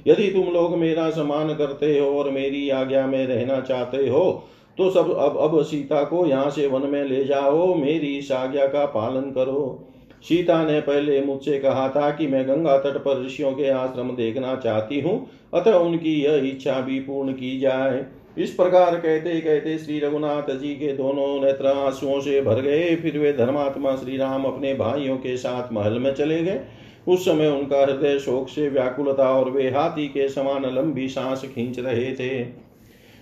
यदि 0.07 0.27
तुम 0.31 0.53
लोग 0.53 0.77
मेरा 0.77 1.09
सम्मान 1.11 1.53
करते 1.55 1.97
हो 1.99 2.09
और 2.19 2.29
मेरी 2.31 2.69
आज्ञा 2.71 3.05
में 3.07 3.25
रहना 3.27 3.59
चाहते 3.61 4.07
हो 4.09 4.47
तो 4.77 4.89
सब 4.91 5.11
अब 5.11 5.37
अब 5.39 5.61
सीता 5.63 6.03
को 6.03 6.25
यहाँ 6.25 6.49
से 6.49 6.67
वन 6.67 6.89
में 6.89 7.03
ले 7.03 7.23
जाओ। 7.23 7.73
मेरी 7.75 8.17
इस 8.17 8.31
आज्ञा 8.31 8.65
का 8.67 8.85
पालन 8.85 9.31
करो। 9.31 9.91
सीता 10.25 10.63
ने 10.65 10.79
पहले 10.81 11.21
मुझसे 11.21 11.59
कहा 11.59 11.87
था 11.89 12.09
कि 12.11 12.27
मैं 12.27 12.47
गंगा 12.47 12.77
तट 12.77 12.97
पर 12.97 13.23
ऋषियों 13.25 13.51
के 13.51 13.69
आश्रम 13.69 14.09
देखना 14.15 14.55
चाहती 14.55 14.99
हूँ, 15.01 15.15
अतः 15.53 15.73
उनकी 15.73 16.13
यह 16.21 16.47
इच्छा 16.49 16.79
भी 16.81 16.99
पूर्ण 16.99 17.33
की 17.33 17.59
जाए। 17.59 18.05
इस 18.37 18.53
प्रकार 18.53 18.95
कहते 18.95 19.39
कहते 19.41 19.77
श्री 19.77 19.99
रघुनाथ 19.99 20.49
जी 20.51 20.73
के 20.75 20.91
दोनों 20.93 21.27
नेत्र 21.41 21.67
आंसुओं 21.67 22.19
से 22.21 22.41
भर 22.41 22.61
गए। 22.61 22.95
फिर 22.95 23.17
वे 23.17 23.33
धर्मात्मा 23.33 23.95
श्री 23.95 24.17
राम 24.17 24.45
अपने 24.45 24.73
भाइयों 24.73 25.17
के 25.17 25.37
साथ 25.37 25.71
महल 25.73 25.99
में 25.99 26.13
चले 26.13 26.41
गए। 26.43 26.59
उस 27.07 27.25
समय 27.25 27.47
उनका 27.47 27.81
हृदय 27.81 28.19
शोक 28.19 28.49
से 28.49 28.67
व्याकुलता 28.69 29.29
और 29.29 29.49
वे 29.49 29.69
हाथी 29.69 30.07
के 30.07 30.27
समान 30.29 30.65
लंबी 30.65 31.07
सांस 31.07 31.45
खींच 31.45 31.79
रहे 31.79 32.11
थे। 32.13 32.64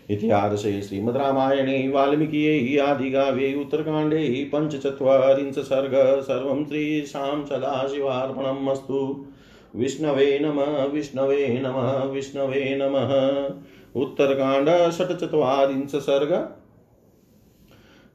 इतिहासे 0.10 0.82
श्रीमद्रामायणे 0.82 1.88
वाल्मीकियै, 1.90 2.86
आदिकाव्ये, 2.86 3.56
उत्तरकाण्डे, 3.56 4.52
पञ्चचत्वारिंश 4.56 5.56
सर्ग, 5.56 6.22
सर्वं 6.22 6.66
श्रीशां 6.66 7.46
सदाशिवार्पणम् 7.46 8.70
अस्तु। 8.70 9.26
विष्णवे 9.76 10.40
नम 10.42 10.60
विष्णवे 10.94 11.62
नम, 11.64 12.08
विष्णवे 12.12 12.80
नमः। 12.82 13.50
उत्तरकांड 14.02 14.92
षटचत्वारिंश 14.92 15.96
सर्ग। 15.96 16.56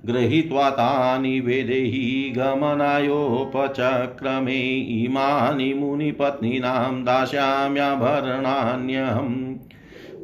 गृहीत्वा 0.05 0.69
तानि 0.69 1.39
वेदैः 1.39 2.37
गमनायोपचक्रमे 2.37 5.03
इमानि 5.03 5.73
मुनिपत्नीनां 5.73 7.03
दास्याम्याभरणान्यहम्। 7.03 9.48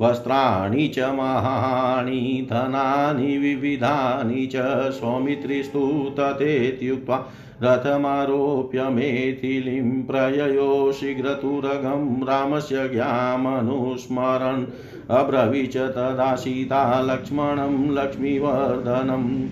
वस्त्राणि 0.01 0.87
च 0.87 0.99
महानि, 0.99 2.47
धनानि, 2.49 3.37
विविधानि 3.37 4.45
च 4.45 4.55
सौमित्रिस्तु 4.91 6.15
तथेत्युक्त्वा 6.19 7.27
रथमारोप्य 7.63 8.83
मेथिलीं 8.83 10.03
प्रययो 10.03 10.91
शीघ्रतुरगं 10.91 12.27
रामस्य 12.27 12.89
ज्ञामनुस्मरन्। 12.89 14.65
अब्रवीच 15.09 15.77
तदा 15.77 16.35
सीता 16.35 17.01
लक्ष्मणं 17.01 17.91
लक्ष्मीवर्धनम्। 17.91 19.49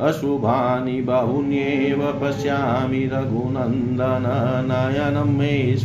अशुभानि 0.00 1.02
बहून्येव 1.02 2.18
पश्यामि 2.22 3.08
रघुनन्दन 3.12 4.26
नयनं 4.70 5.38
मे 5.38 5.76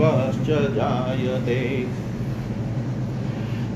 पश्च 0.00 0.74
जायते। 0.74 1.86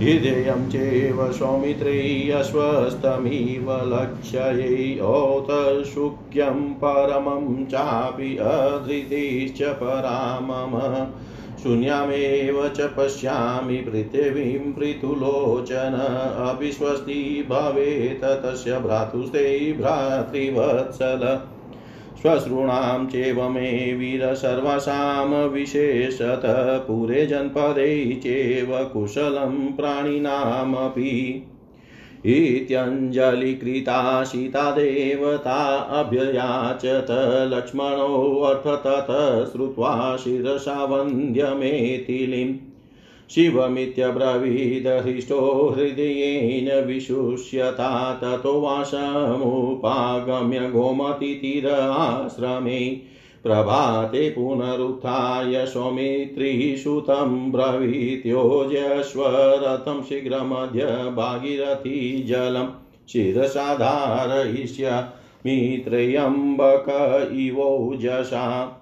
हृदयं 0.03 0.69
चैव 0.69 1.33
सौमित्रैयश्वस्तमिव 1.33 3.73
लक्ष्यै 3.73 4.99
औतशुक्यं 4.99 6.75
परमं 6.75 7.65
चापि 7.65 8.37
अधृतिश्च 8.37 9.63
परामम। 9.63 10.75
शून्यमेव 11.67 12.69
च 12.69 12.81
पश्यामि 12.81 13.77
पृथिवीं 13.77 14.73
पृथुलोचन 14.73 15.95
अविश्वस्ति 16.39 17.47
भवेत् 17.51 18.25
तस्य 18.25 18.79
भ्रातुस्ते 18.79 19.73
भ्रातृवत्सल। 19.73 21.41
श्वश्रूणां 22.23 23.07
चैव 23.07 23.49
मे 23.49 23.93
वीर 23.93 24.35
सर्वासां 24.35 25.49
विशेषत, 25.49 26.43
पुरे 26.89 27.27
जनपदे 27.27 28.15
चैव 28.15 28.85
कुशलं 28.93 29.73
प्राणिनामपि। 29.73 31.47
इत्यञ्जलिकृता 32.27 34.25
सीता 34.25 34.71
देवता 34.71 35.77
अभ्ययाचत 35.77 37.07
लक्ष्मणोऽर्थतत 37.55 39.53
श्रुत्वा 39.53 40.17
शिरसा 40.17 40.85
वन्द्यमेथिलीम् 40.85 42.55
शिवमित्यब्रवीदहृष्टो 43.31 45.73
हृदयेन 45.77 46.87
विशुष्यता 46.87 48.15
ततो 48.15 48.61
वासमुपागम्य 48.61 50.59
गोमतीतीर 50.59 51.81
आश्रमे। 51.81 53.16
प्रभाते 53.47 54.31
पुनरुत्थाय 54.31 55.67
सौमित्रिः 55.67 56.77
सुतं 56.77 57.53
ब्रवीत्योजस्वरथं 57.53 60.03
शीघ्रमद्य 60.03 61.13
भागीरथी 61.17 62.25
जलं 62.25 62.69
शिरसा 63.09 63.75
धारयिष्यामि 63.75 65.83
त्र्यम्बक 65.85 66.87
इवोजसा 67.33 68.73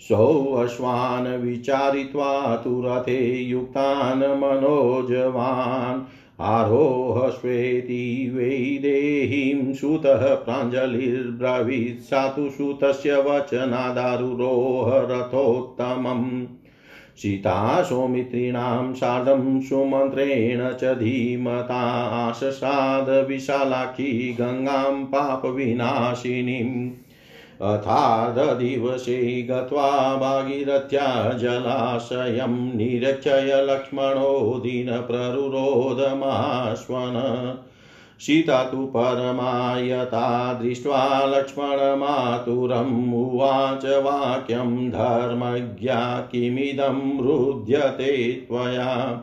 सौऽश्वान् 0.00 1.42
विचारित्वा 1.42 2.56
तु 2.56 2.82
रथे 2.84 3.42
युक्तान् 3.42 4.18
मनोजवान्। 4.18 6.00
आरोहस्वेति 6.42 8.32
वैदेहीं 8.34 9.74
सुतः 9.74 10.34
प्राञ्जलिर्ब्रवीत् 10.34 12.04
सा 12.04 12.28
तु 12.28 12.50
सुतस्य 12.50 13.16
वचनादारुरोह 13.16 14.98
रथोत्तमम् 14.98 16.46
सीता 17.16 17.82
सौमित्रीणां 17.82 18.94
सार्धं 18.94 19.60
सुमन्त्रेण 19.60 20.72
च 20.72 20.84
धीमता 20.84 21.80
आशसाद 22.28 23.26
विशालाक्षी 23.28 24.36
गङ्गां 24.40 25.04
पापविनाशिनीम्। 25.04 26.90
अथाददिवसे 27.62 29.42
गत्वा 29.42 30.16
भागीरथ्या 30.16 31.32
जलाशयं 31.32 32.76
निरक्षय 32.76 33.66
लक्ष्मणो 33.70 34.60
दीनप्ररुरोधमाश्वन 34.64 35.56
सीता 38.20 38.64
तु 38.64 38.76
परमायता 38.76 40.54
दृष्ट्वा 40.54 41.26
लक्ष्मणमातुरम् 41.26 43.14
उवाच 43.14 43.84
वाक्यं 43.84 44.90
धर्मज्ञा 44.90 46.28
किमिदं 46.32 47.20
रुध्यते 47.22 48.32
त्वया। 48.32 49.22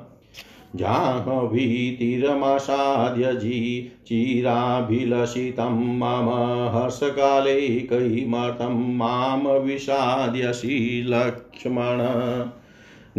जाह्नवीतिरमासाद्य 0.75 3.33
जी 3.33 3.91
चिराभिलषितं 4.07 5.97
मम 5.97 6.77
हर्षकाले 6.77 7.61
कैमर्थं 7.61 8.97
माँ 8.97 9.59
विषाद्यसि 9.59 11.05
लक्ष्मण। 11.07 12.45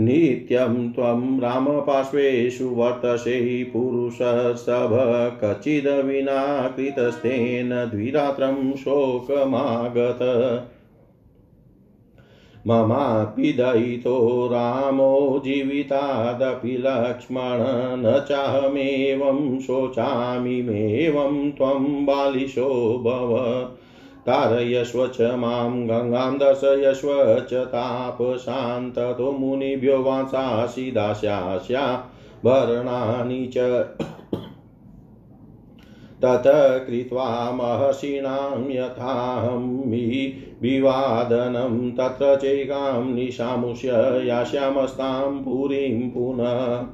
नित्यं 0.04 0.92
त्वं 0.92 1.40
रामपार्श्वेषु 1.40 2.64
वर्तसे 2.64 3.64
पुरुषसभ 3.64 5.40
कचिद्विना 5.44 6.68
कृतस्तेन 6.68 7.70
द्विरात्रं 7.70 8.72
शोकमागत। 8.72 10.18
ममापि 12.68 13.52
दयितो 13.52 14.48
रामो 14.52 15.42
जीवितादपि 15.44 16.76
लक्ष्मण 16.76 17.59
न 18.02 18.18
चाहमेवं 18.28 19.61
शोचामिमेवं 19.61 21.52
त्वं 21.52 22.07
बालिशो 22.07 22.68
भव। 23.04 23.33
तारयस्व 24.26 25.07
च 25.07 25.20
माँ 25.20 25.70
गङ्गां 25.87 26.38
दर्शयस्व 26.38 27.09
च 27.50 27.66
तापशान्ततो 27.66 29.31
मुनिभ्यो 29.33 30.02
वांसासि 30.02 30.90
दास्यास्या 30.90 31.85
भरणानि 32.44 33.50
च 33.57 33.59
तत 36.24 36.42
कृत्वा 36.88 37.50
महर्षीणां 37.52 38.70
यथाहं 38.70 39.90
विवादनं 40.62 41.90
तत्र 41.90 42.37
चैकां 42.37 43.14
निशामुष्य 43.14 43.88
यास्यामस्तां 44.26 45.44
पुरीं 45.44 46.11
पुनः। 46.11 46.87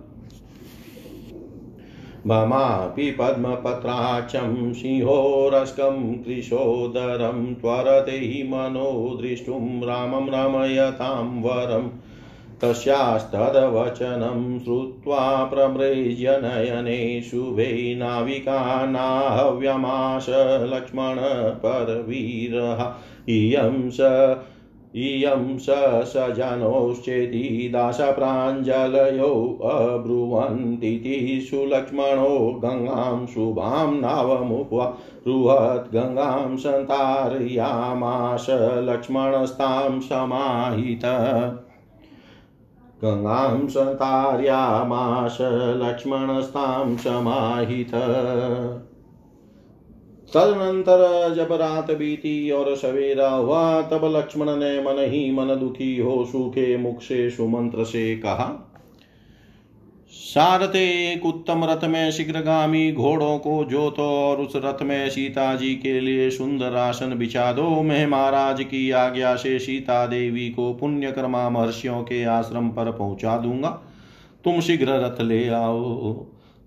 ममापि 2.27 3.11
पद्मपत्राक्षं 3.11 4.73
सिंहोरस्कं 4.73 6.15
कृशोदरं 6.15 7.55
त्वरते 7.55 8.43
मनो 8.45 9.19
द्रष्टुं 9.23 9.83
रामं 9.87 10.29
रमयतां 10.29 11.43
वरम् 11.43 11.89
तस्यास्तद्वचनं 12.63 14.59
श्रुत्वा 14.59 15.45
प्रमृज्य 15.45 16.41
नयने 16.45 17.23
शुभे 17.23 17.95
नाविका 17.99 18.87
नाहव्यमाश 18.87 20.27
लक्ष्मण 20.75 21.17
परवीरः 21.65 22.95
इयं 23.29 23.91
स 23.91 24.01
इयं 24.97 25.59
स 25.59 25.67
सजनोश्चेति 26.05 27.71
दासप्राञ्जलयो 27.73 29.59
अब्रुवन्तीति 29.65 31.41
सुलक्ष्मणो 31.51 32.61
गङ्गां 32.65 33.27
शुभां 33.27 33.95
नावमुपवा 33.95 34.85
रुहत् 35.27 35.93
गङ्गां 35.95 36.57
सन्तारयामाश 36.57 38.47
लक्ष्मणस्तां 38.89 40.01
समाहित। 40.01 41.05
गङ्गां 43.03 43.69
सन्तार्यामाश 43.69 45.39
लक्ष्मणस्तां 45.83 46.97
समाहित 46.97 47.91
तदनंतर 50.35 51.35
जब 51.35 51.53
रात 51.53 51.91
बीती 51.91 52.51
और 52.51 52.77
सवेरा 52.77 53.31
हुआ, 53.31 53.83
तब 53.83 54.01
लक्ष्मण 54.05 54.47
ने 54.49 54.81
मन 54.81 54.97
ही 54.99 55.31
मन 55.33 55.47
दुखी 55.47 55.99
हो, 55.99 56.25
सूखे 56.25 56.77
मुख 56.77 57.01
से 57.01 57.31
सुमंत्र 57.31 57.85
से 57.85 58.17
कहा 58.17 58.71
सारथे 60.25 60.81
एक 61.13 61.25
उत्तम 61.27 61.65
रथ 61.65 61.85
में 61.85 62.11
शीघ्रगामी 62.13 62.93
घोड़ों 62.93 63.39
को 63.39 63.65
जोतो 63.65 64.03
और 64.03 64.37
उस 64.37 64.53
रथ 64.57 64.83
में 64.83 65.11
सीता 65.11 65.55
जी 65.55 65.75
के 65.75 66.01
लिए 66.01 66.31
सुंदर 66.31 66.77
आसन 66.77 67.15
बिछा 67.15 67.53
दो। 67.53 67.83
मैं 67.83 68.07
महाराज 68.07 68.63
की 68.63 68.91
आज्ञा 68.91 69.35
से 69.37 69.59
सीता 69.59 70.07
देवी 70.07 70.49
को 70.51 70.73
पुण्यकर्मा 70.75 71.49
महर्षियों 71.51 72.03
के 72.03 72.25
आश्रम 72.25 72.69
पर 72.69 72.91
पहुँचा 72.93 73.37
दूँगा। 73.39 73.69
तुम 74.45 74.61
शीघ्र 74.61 74.89
रथ 74.89 75.21
ले 75.21 75.49
आओ। 75.49 76.13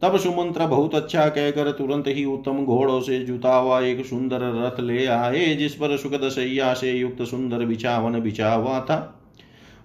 तब 0.01 0.17
सुमंत्र 0.17 0.67
बहुत 0.67 0.95
अच्छा 0.95 1.27
कहकर 1.27 1.71
तुरंत 1.71 2.07
ही 2.07 2.25
उत्तम 2.25 2.65
घोड़ों 2.65 3.01
से 3.01 3.19
जुता 3.19 3.55
हुआ 3.55 3.79
एक 3.81 4.05
सुंदर 4.05 4.51
रथ 4.55 4.79
ले 4.79 5.05
आए, 5.05 5.45
जिस 5.55 5.75
पर 5.75 5.97
सुखद 5.97 6.29
सैया 6.29 6.73
से 6.73 6.91
युक्त 6.91 7.23
सुंदर 7.23 7.65
बिछावन 7.65 8.21
बिछा 8.21 8.53
हुआ 8.53 8.79
था। 8.79 9.16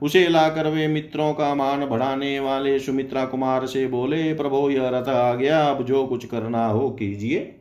उसे 0.02 0.28
लाकर 0.28 0.68
वे 0.68 0.88
मित्रों 0.88 1.32
का 1.34 1.54
मान 1.54 1.86
बढ़ाने 1.86 2.40
वाले 2.40 2.78
सुमित्रा 2.78 3.24
कुमार 3.24 3.66
से 3.66 3.86
बोले, 3.86 4.34
प्रभो, 4.34 4.70
यह 4.70 4.88
रथ 4.88 5.08
आ 5.08 5.34
गया, 5.34 5.64
अब 5.64 5.84
जो 5.84 6.06
कुछ 6.06 6.24
करना 6.24 6.66
हो 6.66 6.90
कीजिए। 6.90 7.54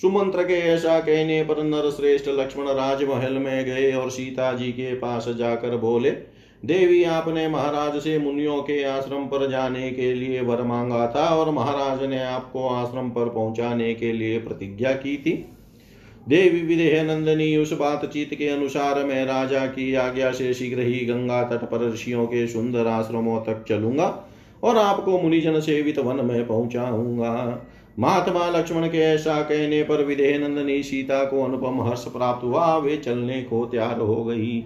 सुमंत्र 0.00 0.42
के 0.42 0.54
ऐसा 0.54 1.00
कहने 1.00 1.42
पर 1.42 1.62
नर 1.62 1.90
श्रेष्ठ 1.90 2.28
लक्ष्मण 2.28 2.68
राजमहल 2.68 3.32
में 3.32 3.64
गए 3.64 3.92
और 3.92 4.10
सीता 4.10 4.52
जी 4.52 4.72
के 4.72 4.94
पास 4.94 5.28
जाकर 5.28 5.76
बोले, 5.76 6.10
देवी, 6.64 7.04
आपने 7.04 7.48
महाराज 7.48 8.00
से 8.00 8.18
मुनियों 8.18 8.62
के 8.62 8.82
आश्रम 8.84 9.24
पर 9.24 9.50
जाने 9.50 9.90
के 9.90 10.14
लिए 10.14 10.40
वर 10.40 10.62
मांगा 10.62 11.06
था 11.06 11.26
और 11.26 11.50
महाराज 11.50 12.04
ने 12.04 12.22
आपको 12.22 12.68
आश्रम 12.68 13.10
पर 13.10 13.28
पहुँचाने 13.28 13.94
के 13.94 14.12
लिए 14.12 14.38
प्रतिज्ञा 14.38 14.92
की 14.92 15.16
थी। 15.16 15.32
देवी 16.28 16.60
विदेह 16.60 17.02
नंदनी 17.02 17.56
उस 17.56 17.72
बातचीत 17.72 18.34
के 18.34 18.48
अनुसार 18.48 19.04
मैं 19.04 19.24
राजा 19.26 19.66
की 19.66 19.94
आज्ञा 19.94 20.30
से 20.30 20.54
शीघ्र 20.54 20.80
ही 20.80 21.04
गंगा 21.06 21.42
तट 21.42 21.64
पर 21.64 21.92
ऋषियों 21.92 22.26
के 22.26 22.46
सुंदर 22.46 22.86
आश्रमों 22.86 23.40
तक 23.40 23.64
चलूँगा 23.68 24.06
और 24.64 24.78
आपको 24.78 25.18
मुनिजन 25.20 25.60
सेवित 25.60 25.98
वन 25.98 26.24
में 26.24 26.46
पहुंचाऊँगा। 26.46 27.62
महात्मा 27.98 28.48
लक्ष्मण 28.50 28.88
के 28.88 28.98
ऐसा 28.98 29.40
कहने 29.42 29.82
पर 29.82 30.04
विदेह 30.04 30.38
नंदनी 30.38 30.82
सीता 30.82 31.24
को 31.24 31.42
अनुपम 31.42 31.80
हर्ष 31.80 32.04
प्राप्त 32.04 32.44
हुआ। 32.44 32.76
वे 32.76 32.96
चलने 32.96 33.42
को 33.42 33.66
तैयार 33.66 33.98
हो 33.98 34.24
गई। 34.24 34.64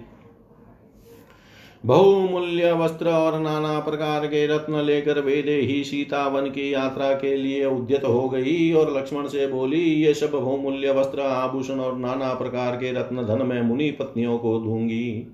बहुमूल्य 1.85 2.71
वस्त्र 2.73 3.09
और 3.09 3.39
नाना 3.39 3.79
प्रकार 3.79 4.25
के 4.27 4.45
रत्न 4.47 4.81
लेकर 4.81 5.19
वेदे 5.19 5.55
ही 5.55 5.83
सीता 5.83 6.27
वन 6.27 6.49
की 6.49 6.73
यात्रा 6.73 7.11
के 7.13 7.35
लिए 7.37 7.65
उद्यत 7.65 8.03
हो 8.03 8.27
गई 8.29 8.71
और 8.73 8.97
लक्ष्मण 8.97 9.27
से 9.27 9.45
बोली, 9.47 9.81
ये 9.81 10.13
सब 10.13 10.31
बहुमूल्य 10.31 10.91
वस्त्र, 10.91 11.21
आभूषण 11.21 11.79
और 11.79 11.97
नाना 11.97 12.33
प्रकार 12.33 12.75
के 12.75 12.91
रत्न 12.91 13.23
धन 13.23 13.45
में 13.47 13.61
मुनि 13.61 13.91
पत्नियों 13.91 14.37
को 14.37 14.57
दूँगी 14.59 15.27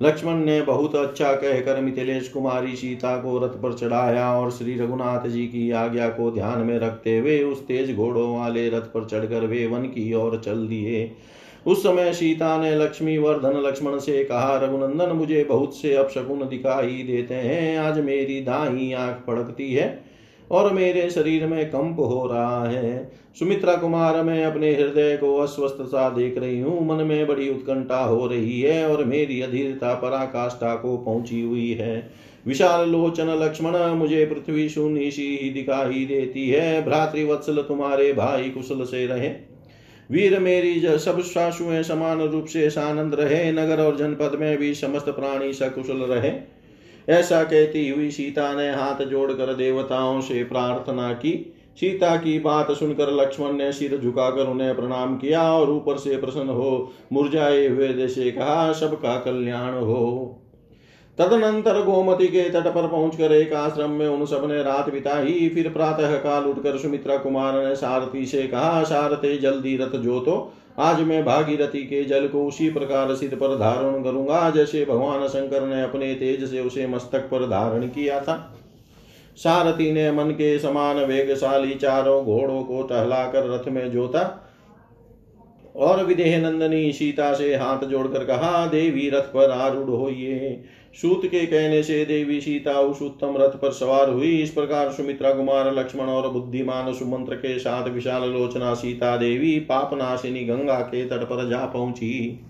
लक्ष्मण 0.00 0.34
ने 0.34 0.60
बहुत 0.62 0.94
अच्छा 0.96 1.32
कहकर 1.32 1.80
मिथिलेश 1.80 2.28
कुमारी 2.28 2.76
सीता 2.76 3.16
को 3.16 3.38
रथ 3.38 3.60
पर 3.62 3.72
चढ़ाया 3.72 4.28
और 4.40 4.50
श्री 4.50 4.74
रघुनाथ 4.74 5.28
जी 5.28 5.46
की 5.46 5.70
आज्ञा 5.70 6.08
को 6.08 6.30
ध्यान 6.30 6.58
में 6.58 6.78
रखते 6.78 7.18
हुए 7.18 7.42
उस 7.42 7.66
तेज 7.66 7.96
घोड़ों 7.96 8.38
वाले 8.38 8.68
रथ 8.68 8.90
पर 8.94 9.04
चढ़कर 9.04 9.46
वे 9.46 9.66
वन 9.66 9.82
की 9.84 10.12
ओर 10.14 10.40
चल 10.44 10.66
दिए। 10.68 11.04
उस 11.66 11.82
समय 11.82 12.12
सीता 12.12 12.56
ने 12.58 12.74
लक्ष्मी 12.76 13.18
वर्धन 13.18 13.60
लक्ष्मण 13.66 13.98
से 13.98 14.24
कहा, 14.24 14.56
रघुनंदन, 14.56 15.12
मुझे 15.12 15.44
बहुत 15.44 15.76
से 15.76 15.94
अपशकुन 15.94 16.48
दिखाई 16.48 17.02
देते 17.02 17.34
हैं। 17.34 17.78
आज 17.78 18.00
मेरी 18.00 18.40
दाई 18.40 18.92
आँख 18.92 19.24
पड़कती 19.26 19.72
है 19.74 20.04
और 20.50 20.72
मेरे 20.72 21.10
शरीर 21.10 21.46
में 21.46 21.64
कंप 21.66 21.98
हो 21.98 22.26
रहा 22.26 22.68
है। 22.68 23.10
सुमित्रा 23.38 23.74
कुमार, 23.76 24.22
मैं 24.22 24.44
अपने 24.44 24.72
हृदय 24.74 25.16
को 25.16 25.36
अस्वस्थ 25.36 25.82
सा 25.82 26.08
देख 26.10 26.38
रही 26.38 26.60
हूँ। 26.60 26.86
मन 26.88 27.04
में 27.04 27.26
बड़ी 27.26 27.48
उत्कंठा 27.50 28.00
हो 28.04 28.26
रही 28.26 28.60
है 28.60 28.90
और 28.90 29.04
मेरी 29.04 29.40
अधीरता 29.42 29.94
पराकाष्ठा 29.94 30.74
को 30.74 30.96
पहुँची 30.96 31.40
हुई 31.40 31.70
है। 31.70 32.10
विशाल 32.46 32.88
लोचन 32.88 33.28
लक्ष्मण, 33.42 33.76
मुझे 33.94 34.26
पृथ्वी 34.26 34.68
शून्य 34.68 35.10
सी 35.10 35.38
ही 35.42 35.50
दिखाई 35.50 36.04
देती 36.04 36.48
है। 36.48 36.84
भ्रातृवत्सल, 36.84 37.62
तुम्हारे 37.62 38.12
भाई 38.12 38.50
कुशल 38.50 38.84
से 38.84 39.06
रहे। 39.06 39.51
वीर 40.12 40.38
मेरी 40.38 40.98
सब 40.98 41.20
सासुएँ 41.20 41.82
समान 41.82 42.20
रूप 42.20 42.44
से 42.44 42.70
सानंद 42.70 43.14
रहे, 43.14 43.52
नगर 43.52 43.80
और 43.80 43.96
जनपद 43.96 44.36
में 44.40 44.58
भी 44.58 44.74
समस्त 44.74 45.08
प्राणी 45.08 45.52
सकुशल 45.52 45.96
रहे। 45.96 46.32
ऐसा 47.08 47.44
कहती 47.44 47.88
हुई 47.88 48.10
सीता 48.10 48.54
ने 48.54 48.70
हाथ 48.70 49.04
जोड़कर 49.04 49.54
देवताओं 49.54 50.20
से 50.20 50.44
प्रार्थना 50.44 51.12
की। 51.12 51.52
सीता 51.76 52.16
की 52.16 52.38
बात 52.38 52.72
सुनकर 52.72 53.12
लक्ष्मण 53.12 53.52
ने 53.52 53.72
सिर 53.72 53.98
झुकाकर 53.98 54.46
उन्हें 54.46 54.76
प्रणाम 54.76 55.16
किया 55.16 55.52
और 55.52 55.70
ऊपर 55.70 55.96
से 55.96 56.16
प्रसन्न 56.16 56.48
हो 56.48 56.92
मुरझाए 57.12 57.66
हुए 57.66 57.88
जैसे 57.88 58.30
कहा, 58.30 58.72
सबका 58.72 59.16
कल्याण 59.16 59.74
हो। 59.74 60.38
तदनंतर 61.18 61.80
गोमती 61.84 62.26
के 62.26 62.42
तट 62.50 62.66
पर 62.66 62.86
पहुंचकर 62.88 63.32
एक 63.32 63.52
आश्रम 63.52 63.90
में 63.90 64.06
उन 64.08 64.24
सबने 64.26 64.62
रात 64.62 64.88
बिताई। 64.90 65.48
फिर 65.54 65.68
प्रातः 65.70 66.16
काल 66.18 66.44
उठकर 66.44 66.78
सुमित्रा 66.78 67.16
कुमार 67.16 67.62
ने 67.64 67.74
सारथी 67.76 68.24
से 68.26 68.42
कहा, 68.42 68.82
सारथे, 68.82 69.36
जल्दी 69.38 69.76
रथ 69.76 69.96
जो 69.98 70.20
तो 70.20 70.52
आज 70.78 71.00
मैं 71.00 71.24
भागीरथी 71.24 71.82
के 71.82 72.02
जल 72.04 72.26
को 72.28 72.46
उसी 72.46 72.70
प्रकार 72.70 73.14
सिद्ध 73.14 73.34
पर 73.34 73.56
धारण 73.58 74.02
करूँगा, 74.04 74.48
जैसे 74.50 74.84
भगवान 74.84 75.26
शंकर 75.28 75.66
ने 75.66 75.82
अपने 75.82 76.14
तेज 76.14 76.50
से 76.50 76.60
उसे 76.60 76.86
मस्तक 76.86 77.28
पर 77.30 77.46
धारण 77.48 77.86
किया 77.88 78.20
था 78.20 78.36
सारथी 79.38 79.92
ने 79.92 80.10
मन 80.12 80.30
के 80.30 80.58
समान 80.58 80.96
वेगशाली 80.98 81.74
चारों 81.74 82.24
घोड़ों 82.24 82.62
को 82.62 82.82
टहलाकर 82.82 83.48
रथ 83.50 83.68
में 83.68 83.90
जोता 83.90 84.48
और 85.76 86.04
विदेह 86.04 86.38
नंदनी 86.40 86.92
सीता 86.92 87.32
से 87.34 87.54
हाथ 87.56 87.84
जोड़कर 87.86 88.24
कहा, 88.24 88.66
देवी, 88.66 89.08
रथ 89.10 89.32
पर 89.34 89.50
आरूढ़ 89.50 89.90
होइए। 89.90 90.62
सूत 90.94 91.26
के 91.26 91.46
कहने 91.46 91.82
से 91.82 92.04
देवी 92.04 92.40
सीता 92.40 92.72
उस 92.80 93.02
उत्तम 93.02 93.34
रथ 93.36 93.58
पर 93.58 93.70
सवार 93.70 94.10
हुई। 94.10 94.30
इस 94.38 94.50
प्रकार 94.50 94.90
सुमित्रा 94.92 95.32
कुमार, 95.32 95.74
लक्ष्मण 95.74 96.04
और 96.04 96.30
बुद्धिमान 96.30 96.92
सुमंत्र 96.92 97.34
के 97.34 97.58
साथ 97.58 97.88
विशाल 97.88 98.30
लोचना 98.30 98.74
सीता 98.74 99.16
देवी, 99.16 99.58
पापनाशिनी 99.60 100.44
गंगा 100.44 100.78
के 100.80 101.04
तट 101.04 101.24
पर 101.24 101.48
जा 101.50 101.64
पहुँची। 101.66 102.40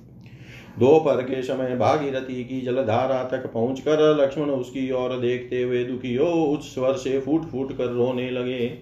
दोपहर 0.79 1.23
के 1.23 1.43
समय 1.43 1.77
भागीरथी 1.77 2.45
की 2.45 2.61
जलधारा 2.61 3.25
तक 3.25 3.47
पहुंचकर 3.53 4.23
लक्ष्मण 4.23 4.51
उसकी 4.51 4.91
ओर 4.93 5.19
देखते 5.19 5.63
हुए 5.63 5.85
दुखी 5.85 6.15
हो, 6.17 6.25
उस 6.25 6.75
स्वर 6.75 6.93
से 6.93 7.21
फूट 7.21 7.45
फूट 7.45 7.79
कर 7.79 7.85
रोने 7.85 8.31
लगे। 8.31 8.79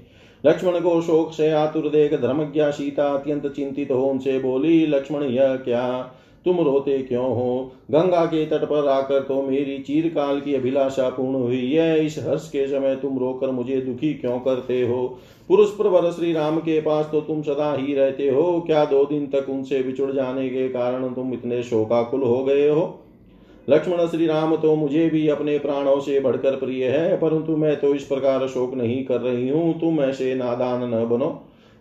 लक्ष्मण 0.46 0.81
को 0.81 1.01
शोक 1.03 1.33
से 1.33 1.51
आतुर 1.51 1.88
देख 1.88 2.14
धर्मज्ञा 2.14 2.70
सीता 2.70 3.05
अत्यंत 3.05 3.46
चिंतित 3.46 3.90
हो, 3.90 4.07
उनसे 4.07 4.38
बोली, 4.38 4.87
लक्ष्मण, 4.87 5.23
यह 5.23 5.57
क्या? 5.57 6.14
तुम 6.44 6.61
रोते 6.61 6.98
क्यों 6.98 7.24
हो? 7.26 7.72
गंगा 7.90 8.24
के 8.26 8.44
तट 8.46 8.64
पर 8.64 8.87
आकर 8.88 9.22
तो 9.22 9.40
मेरी 9.42 9.79
चीरकाल 9.79 10.40
की 10.40 10.55
अभिलाषा 10.55 11.09
पूर्ण 11.09 11.35
हुई। 11.35 11.72
है 11.72 12.05
इस 12.07 12.18
हर्ष 12.18 12.48
के 12.48 12.66
समय 12.66 12.96
तुम 12.96 13.18
रोकर 13.18 13.50
मुझे 13.50 13.81
दुखी 13.81 14.12
क्यों 14.14 14.38
करते 14.38 14.81
हो? 14.83 15.07
पुरुष 15.48 15.70
प्रवर 15.70 16.11
श्री 16.11 16.33
राम 16.33 16.59
के 16.59 16.81
पास 16.81 17.09
तो 17.12 17.20
तुम 17.20 17.42
सदा 17.42 17.72
ही 17.74 17.94
रहते 17.94 18.29
हो। 18.29 18.61
क्या 18.61 18.85
दो 18.85 19.05
दिन 19.05 19.26
तक 19.26 19.48
उनसे 19.48 19.83
बिछुड़ 19.83 20.11
जाने 20.12 20.48
के 20.48 20.68
कारण 20.68 21.09
तुम 21.09 21.33
इतने 21.35 21.62
शोकाकुल 21.62 22.22
हो 22.22 22.42
गए 22.44 22.68
हो? 22.68 22.98
लक्ष्मण 23.68 24.07
श्री 24.07 24.26
राम 24.26 24.57
तो 24.57 24.74
मुझे 24.76 25.09
भी 25.11 25.26
अपने 25.29 25.59
प्राणों 25.59 25.98
से 26.00 26.20
बढ़कर 26.20 26.57
प्रिय 26.57 26.87
है, 26.87 27.16
परंतु 27.16 27.57
मैं 27.57 27.76
तो 27.81 27.94
इस 27.94 28.05
प्रकार 28.05 28.46
शोक 28.48 28.74
नहीं 28.74 29.05
कर 29.05 29.20
रही 29.20 29.48
हूँ। 29.48 29.81
तुम 29.81 30.00
ऐसे 30.00 30.35
नादान 30.35 30.85
न 30.94 31.05
बनो। 31.09 31.31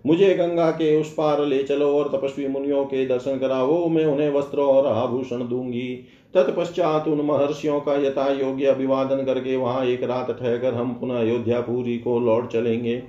मुझे 0.05 0.33
गंगा 0.33 0.69
के 0.71 0.95
उस 1.01 1.13
पार 1.13 1.45
ले 1.45 1.63
चलो 1.63 1.88
और 1.93 2.09
तपस्वी 2.09 2.47
मुनियों 2.47 2.83
के 2.85 3.05
दर्शन 3.05 3.38
कराओ, 3.38 3.88
मैं 3.88 4.05
उन्हें 4.05 4.29
वस्त्र 4.29 4.59
और 4.59 4.88
आभूषण 4.88 5.47
दूँगी। 5.47 5.88
तत्पश्चात 6.33 7.07
उन 7.07 7.21
महर्षियों 7.21 7.79
का 7.79 7.95
यथा 7.95 8.27
योग्य 8.31 8.65
अभिवादन 8.65 9.23
करके 9.25 9.55
वहाँ 9.55 9.85
एक 9.85 10.03
रात 10.03 10.31
ठहकर 10.31 10.73
हम 10.73 10.93
पुनः 10.93 11.19
अयोध्यापुरी 11.19 11.97
को 11.97 12.19
लौट 12.19 12.51
चलेंगे। 12.51 13.01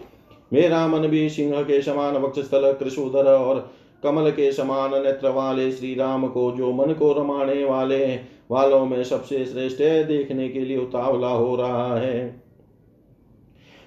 मेरा 0.53 0.87
मन 0.89 1.07
भी 1.07 1.29
सिंह 1.31 1.63
के 1.63 1.83
समान 1.83 2.17
वक्षस्थल 2.17 2.73
कृषुधर 2.73 3.27
और 3.27 3.71
कमल 4.03 4.31
के 4.31 4.53
समान 4.53 4.91
नेत्र 4.95 5.29
वाले 5.29 5.71
श्री 5.73 5.95
राम 5.95 6.27
को, 6.29 6.51
जो 6.51 6.73
मन 6.73 6.93
को 6.93 7.13
रमाने 7.13 7.65
वाले 7.65 8.05
वालों 8.51 8.87
में 8.87 9.03
सबसे 9.05 9.45
श्रेष्ठ 9.45 9.79
देखने 10.09 10.49
के 10.49 10.61
लिए 10.61 10.77
उतावला 10.77 11.29
हो 11.29 11.57
रहा 11.57 11.99
है। 11.99 12.50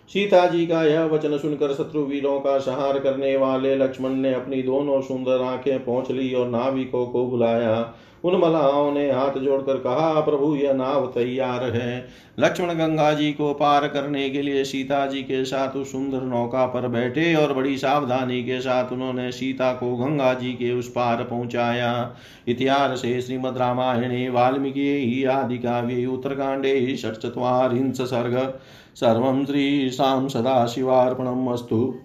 सीता 0.10 0.46
जी 0.48 0.66
का 0.68 0.84
यह 0.84 1.04
वचन 1.04 1.38
सुनकर 1.38 1.74
शत्रु 1.74 2.02
वीरों 2.02 2.40
का 2.40 2.58
सहार 2.60 3.00
करने 3.00 3.36
वाले 3.38 3.76
लक्ष्मण 3.76 4.10
ने 4.10 4.34
अपनी 4.34 4.62
दोनों 4.64 5.02
सुंदर 5.02 5.42
आँखें 5.42 5.86
पहुँच 5.86 6.12
ली 6.12 6.34
और 6.34 6.48
नाविकों 6.48 7.06
को 7.06 7.26
बुलाया। 7.28 7.94
उन 8.24 8.36
मलाओं 8.36 8.92
ने 8.92 9.12
हाथ 9.12 9.40
जोड़कर 9.40 9.78
कहा, 9.78 10.22
प्रभु 10.22 10.56
यह 10.56 10.74
नाव 10.74 11.06
तैयार 11.06 11.64
है। 11.64 12.08
लक्ष्मण 12.40 12.68
गंगा 12.68 13.14
जी 13.14 13.34
को 13.34 13.54
पार 13.54 13.88
करने 13.88 14.30
के 14.30 14.42
लिए 14.42 14.64
सीता 14.64 15.06
जी 15.06 15.22
के 15.22 15.46
साथ 15.46 15.78
उस 15.78 15.92
सुंदर 15.92 16.22
नौका 16.22 16.66
पर 16.66 16.88
बैठे 16.88 17.36
और 17.36 17.54
बड़ी 17.54 17.78
सावधानी 17.78 18.44
के 18.44 18.60
साथ 18.60 18.92
उन्होंने 18.92 19.32
सीता 19.32 19.74
को 19.74 19.96
गंगा 19.96 20.34
जी 20.34 20.54
के 20.54 20.72
उस 20.72 20.90
पार 20.90 21.24
पहुँचाया। 21.24 22.16
इतिहास 22.48 23.02
से 23.02 23.22
श्रीमद 23.22 23.58
रामायणे, 23.58 24.30
वाल्मीकि 24.30 25.24
आदि 25.24 25.58
काव्ये, 25.58 26.06
उत्तरकांडे 26.06 26.96
षट 26.96 27.14
षट्चत्वारिंश 27.14 28.02
सर्ग। 28.02 28.60
सर्वं 28.96 29.46
श्रीशां 29.46 30.30
सदाशिवार्पणम् 30.30 31.50
अस्तु। 31.50 31.96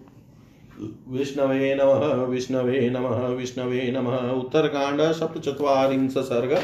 विष्णवे 1.08 1.74
नम 1.74 2.24
विष्णवे 2.24 2.88
नम, 2.90 3.06
विष्णवे 3.36 3.90
नमः। 3.92 4.30
उत्तरकांड 4.30 5.00
सप्तचत्वारिंश 5.12 6.12
सर्ग 6.12 6.60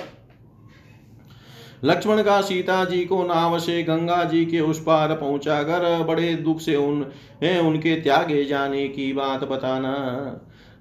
लक्ष्मण 1.84 2.22
का 2.22 2.40
सीता 2.40 2.84
जी 2.84 3.04
को 3.04 3.22
नाव 3.24 3.58
से 3.58 3.82
गंगा 3.82 4.22
जी 4.24 4.44
के 4.44 4.60
उस 4.60 4.82
पार 4.82 5.14
पहुँचा। 5.14 5.62
कर 5.62 6.02
बड़े 6.02 6.34
दुख 6.34 6.60
से 6.60 6.76
उन 6.76 7.02
उनके 7.60 8.00
त्यागे 8.00 8.44
जाने 8.44 8.88
की 8.88 9.12
बात 9.12 9.44
बताना। 9.44 9.92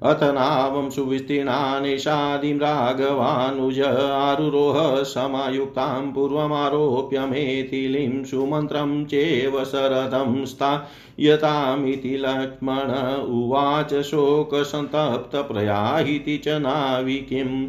अथ 0.06 0.24
नावं 0.24 0.89
सुविस्तीर्णानिषादिं 0.89 2.60
राघवानुज 2.60 3.82
आरुरोह 3.82 5.04
समायुक्तां 5.04 6.12
पूर्वमारोप्य 6.12 7.20
मेथिलीं 7.20 8.24
सुमन्त्रं 8.24 9.06
चेव 9.06 9.63
शरदं 9.63 10.46
स्थायतामिति 10.46 12.18
लक्ष्मण 12.18 13.24
उवाच 13.24 13.94
शोकसन्तप्तप्रयाहिति 13.94 16.38
च 16.38 16.48
नाविकिम् 16.48 17.68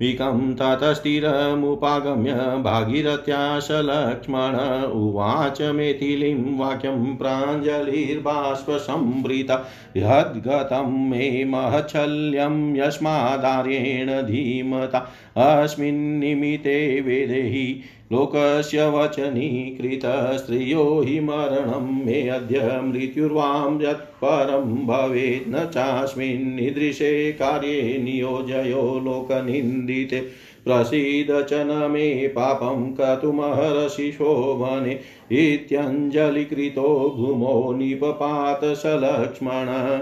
विकं 0.00 0.54
ततस्थिरमुपागम्य 0.54 2.34
मुगम्य 2.34 3.68
लक्ष्मण 3.70 4.90
उवाच 4.90 5.62
मेथिलीं 5.62 6.58
वाक्यं 6.58 7.16
प्राञ्जलिर्बाष्पसंवृता। 7.16 9.68
यद्गतं 9.96 11.10
मे 11.10 11.44
महच्छल्यं 11.44 12.76
यस्मादार्येण 12.76 14.22
धीमता। 14.22 15.12
अस्मिन्निमिते 15.36 17.00
वेदेहि 17.00 17.80
लोकस्य 18.14 18.88
वचनीकृतस्त्रियो 18.88 21.00
हि 21.00 21.20
मरणं 21.20 22.04
मे 22.04 22.28
अद्य 22.28 22.80
मृत्युर्वां 22.82 23.82
यत्परं 23.82 24.86
भवेत् 24.86 25.48
न 25.48 25.64
चास्मिन्निदृशे 25.64 27.32
कार्ये 27.32 27.98
नियोजयो 27.98 29.02
लोकनिन्दिते। 29.04 30.28
प्रसीद 30.64 31.46
च 31.48 31.52
न 31.52 31.90
मे 31.90 32.28
पापं 32.28 32.92
क्रतुमहर्षि 32.92 34.12
शोभने। 34.12 35.00
इत्यञ्जलिकृतो 35.32 37.14
भूमो 37.16 37.76
निपपात 37.76 38.60
स 38.64 38.82
लक्ष्मण 38.86 40.00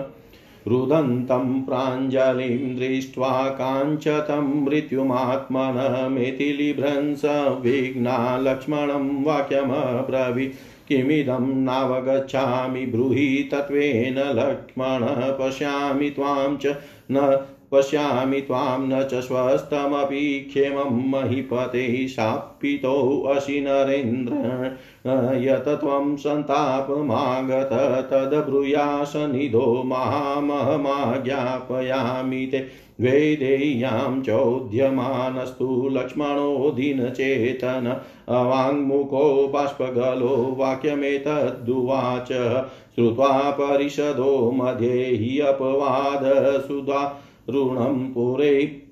रुदन्तं 0.69 1.63
प्राञ्जलिं 1.63 2.75
दृष्ट्वा 2.77 3.31
काञ्चतं 3.61 4.51
मृत्युमात्मनमिति 4.65 6.53
लिभ्रंस 6.53 7.23
विघ्ना 7.65 8.19
लक्ष्मणं 8.37 9.09
वाक्यमब्रवी 9.25 10.47
किमिदं 10.89 11.49
नावगच्छामि 11.65 12.85
ब्रूहि 12.87 13.27
तत्त्वेन 13.53 14.19
लक्ष्मण 14.39 15.07
पश्यामि 15.41 16.11
त्वां 16.11 16.57
च 16.57 16.77
न 17.11 17.37
पश्यामि 17.73 18.41
त्वां 18.41 18.81
न 18.81 19.03
च 19.03 19.15
स्वस्थमपि 19.15 20.41
क्षेमं 20.41 21.11
महीपते 21.11 22.09
शापितोऽसि 22.09 23.61
नरेन्द्र, 23.61 25.37
यत 25.37 25.69
त्वं 25.69 26.17
सन्तापमागत 26.17 28.09
तद्ब्रूयासनिधो 28.13 29.83
महामहमाज्ञापयामि 29.87 32.47
ते। 32.47 32.83
वेदेय्यां 33.01 34.23
चोद्यमानस्तु 34.23 35.89
लक्ष्मणो 35.93 36.71
दीनचेतन, 36.71 38.01
अवाङ्मुखो 38.29 39.51
बाष्पगलो 39.55 40.57
वाक्यमेतद्दुवाच, 40.59 42.29
श्रुत्वा 42.95 43.51
परिषदो 43.51 44.51
मध्ये 44.55 45.07
हि 45.07 45.41
अपवादसुधा 45.41 47.29
ऋणं 47.51 48.13
पुरे। 48.13 48.83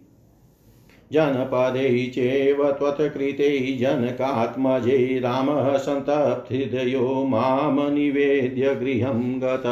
जनपद 1.13 1.75
चैव 2.11 2.73
त्वत्कृते 2.73 3.77
जनकात्मजे 3.81 5.21
रामः 5.23 5.77
सन्तप्तहृदयो 5.77 7.25
माँ 7.25 7.91
निवेद्य 7.91 8.75
गृहं 8.75 9.41
गत। 9.41 9.63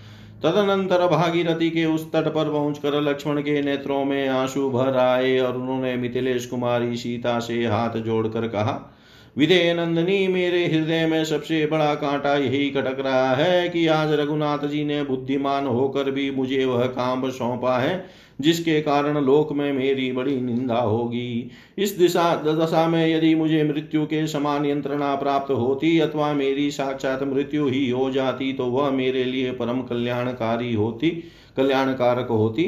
तदनंतर 0.44 1.08
भागीरथी 1.08 1.70
के 1.70 1.86
उस 1.86 2.12
तट 2.12 2.28
पर 2.28 2.52
पहुंचकर 2.52 3.02
लक्ष्मण 3.02 3.42
के 3.42 3.62
नेत्रों 3.62 4.06
में 4.06 4.30
आँसू 4.30 4.70
भर 4.70 4.98
आए 4.98 5.40
और 5.40 5.58
उन्होंने 5.58 5.96
मिथिलेश 5.96 6.46
कुमारी 6.46 6.98
सीता 6.98 7.40
से 7.40 7.66
हाथ 7.66 7.98
जोड़कर 7.98 8.48
कहा, 8.48 9.00
विदे 9.38 9.74
नंदनी, 9.74 10.28
मेरे 10.28 10.66
हृदय 10.66 11.06
में 11.06 11.26
सबसे 11.26 11.66
बड़ा 11.66 11.96
कांटा 11.96 12.36
यही 12.36 12.70
खटक 12.70 13.00
रहा 13.00 13.34
है 13.34 13.70
कि 13.70 13.88
आज 13.88 14.12
रघुनाथ 14.12 14.68
जी 14.68 14.84
ने 14.84 15.04
बुद्धिमान 15.04 15.68
होकर 15.68 16.12
भी 16.12 16.32
मुझे 16.32 16.66
वह 16.66 16.86
काम 16.86 17.30
सौंपा 17.30 17.78
है। 17.78 18.23
जिसके 18.42 18.82
कारण 18.82 19.18
लोक 19.18 19.52
में 19.52 19.74
मेरी 19.74 20.12
बड़ी 20.12 20.42
निंदा 20.42 20.76
होगी। 20.76 21.52
इस 21.78 21.92
दिशा 21.92 22.36
दशा 22.36 22.88
में 22.88 23.08
यदि 23.08 23.36
मुझे 23.36 23.64
मृत्यु 23.64 24.06
के 24.06 24.28
समान 24.28 24.66
यंत्रणा 24.66 25.16
प्राप्त 25.16 25.52
होती 25.52 26.00
अथवा 26.00 26.34
मेरी 26.34 26.72
साक्षात 26.72 27.24
मृत्यु 27.24 27.68
ही 27.68 27.90
हो 27.90 28.12
जाती 28.12 28.54
तो 28.54 28.66
वह 28.66 28.90
मेरे 28.90 29.24
लिए 29.24 29.52
परम 29.52 29.82
कल्याणकारी 29.82 30.74
होती 30.74 31.10
कल्याणकारक 31.58 32.28
होती। 32.28 32.64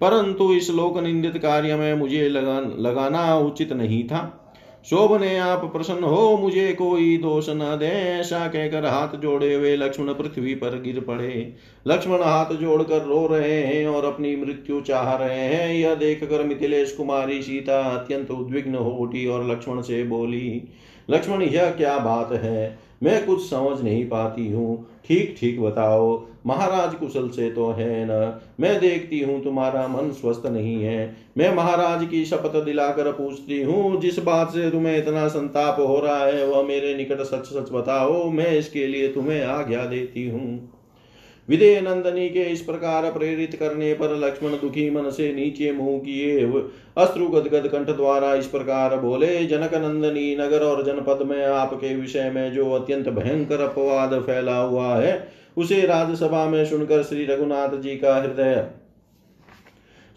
परंतु 0.00 0.52
इस 0.52 0.70
लोक 0.70 0.98
निंदित 0.98 1.38
कार्य 1.38 1.76
में 1.76 1.94
मुझे 1.94 2.28
लगा, 2.28 2.60
लगाना 2.60 3.36
उचित 3.36 3.72
नहीं 3.72 4.04
था। 4.04 4.39
शोभने 4.84 5.36
आप 5.38 5.64
प्रसन्न 5.64 6.04
हो, 6.04 6.36
मुझे 6.36 6.72
कोई 6.72 7.16
दोष 7.18 7.48
न 7.48 7.76
दे। 7.80 7.86
ऐसा 7.86 8.46
कहकर 8.48 8.86
हाथ 8.86 9.16
जोड़े 9.16 9.52
हुए 9.54 9.76
लक्ष्मण 9.76 10.12
पृथ्वी 10.14 10.54
पर 10.54 10.80
गिर 10.80 11.00
पड़े। 11.00 11.52
लक्ष्मण 11.86 12.22
हाथ 12.22 12.54
जोड़कर 12.54 13.02
रो 13.02 13.26
रहे 13.26 13.60
हैं 13.62 13.86
और 13.86 14.04
अपनी 14.04 14.34
मृत्यु 14.36 14.80
चाह 14.80 15.14
रहे 15.14 15.38
हैं। 15.38 15.72
यह 15.74 15.94
देखकर 15.94 16.44
मिथिलेश 16.44 16.92
कुमारी 16.92 17.42
सीता 17.42 17.80
अत्यंत 17.90 18.30
उद्विग्न 18.30 18.74
हो 18.74 18.90
उठी 18.90 19.26
और 19.26 19.50
लक्ष्मण 19.50 19.80
से 19.82 20.02
बोली, 20.04 20.62
लक्ष्मण, 21.10 21.42
यह 21.42 21.70
क्या 21.70 21.98
बात 21.98 22.32
है? 22.32 22.89
मैं 23.02 23.26
कुछ 23.26 23.50
समझ 23.50 23.80
नहीं 23.80 24.08
पाती 24.08 24.52
हूँ। 24.52 24.86
ठीक 25.04 25.34
ठीक 25.38 25.60
बताओ, 25.60 26.26
महाराज 26.46 26.94
कुशल 26.94 27.28
से 27.28 27.50
तो 27.50 27.70
है 27.70 28.04
न। 28.04 28.40
मैं 28.60 28.80
देखती 28.80 29.20
हूँ, 29.20 29.44
तुम्हारा 29.44 29.88
मन 29.88 30.10
स्वस्थ 30.10 30.46
नहीं 30.46 30.84
है। 30.84 31.16
मैं 31.38 31.54
महाराज 31.54 32.06
की 32.08 32.24
शपथ 32.24 32.64
दिलाकर 32.64 33.12
पूछती 33.12 33.62
हूँ, 33.62 34.00
जिस 34.00 34.18
बात 34.18 34.50
से 34.50 34.70
तुम्हें 34.70 34.98
इतना 34.98 35.28
संताप 35.28 35.76
हो 35.80 36.00
रहा 36.00 36.24
है, 36.24 36.46
वह 36.46 36.62
मेरे 36.62 36.94
निकट 36.94 37.20
सच 37.20 37.46
सच 37.46 37.72
बताओ। 37.72 38.30
मैं 38.30 38.50
इसके 38.50 38.86
लिए 38.86 39.08
तुम्हें 39.08 39.44
आज्ञा 39.44 39.84
देती 39.84 40.28
हूँ। 40.28 40.69
विदय 41.50 41.80
नंदनी 41.80 42.28
के 42.28 42.42
इस 42.42 42.60
प्रकार 42.60 43.10
प्रेरित 43.12 43.54
करने 43.54 43.92
पर 43.94 44.14
लक्ष्मण 44.16 44.50
दुखी 44.50 44.88
मन 44.90 45.08
से 45.10 45.32
नीचे 45.34 45.72
मुँह 45.72 45.98
किए 45.98 46.44
अश्रु 46.98 47.28
गदगद 47.28 47.68
कंठ 47.68 47.90
द्वारा 47.90 48.34
इस 48.34 48.46
प्रकार 48.46 48.96
बोले 48.96 49.46
जनक 49.46 49.74
नंदनी 49.74 50.34
नगर 50.36 50.64
और 50.64 50.82
जनपद 50.84 51.26
में 51.26 51.44
आपके 51.44 51.94
विषय 51.94 52.30
में 52.30 52.52
जो 52.52 52.70
अत्यंत 52.70 53.08
भयंकर 53.08 53.60
अपवाद 53.60 54.18
फैला 54.20 54.56
हुआ 54.56 54.94
है, 54.94 55.28
उसे 55.56 55.80
राजसभा 55.86 56.44
में 56.46 56.64
सुनकर 56.66 57.02
श्री 57.02 57.26
रघुनाथ 57.26 57.76
जी 57.80 57.96
का 57.96 58.14
हृदय 58.16 58.64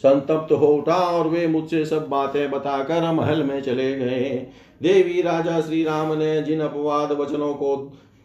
संतप्त 0.03 0.51
हो 0.51 0.67
उठा 0.67 0.95
और 0.95 1.27
वे 1.27 1.47
मुझसे 1.47 1.85
सब 1.85 2.07
बातें 2.09 2.51
बताकर 2.51 3.11
महल 3.11 3.43
में 3.43 3.61
चले 3.61 3.91
गए। 3.95 4.29
देवी 4.81 5.21
राजा 5.21 5.59
श्री 5.61 5.83
राम 5.83 6.13
ने 6.13 6.41
जिन 6.41 6.59
अपवाद 6.59 7.11
वचनों 7.11 7.53
को 7.53 7.75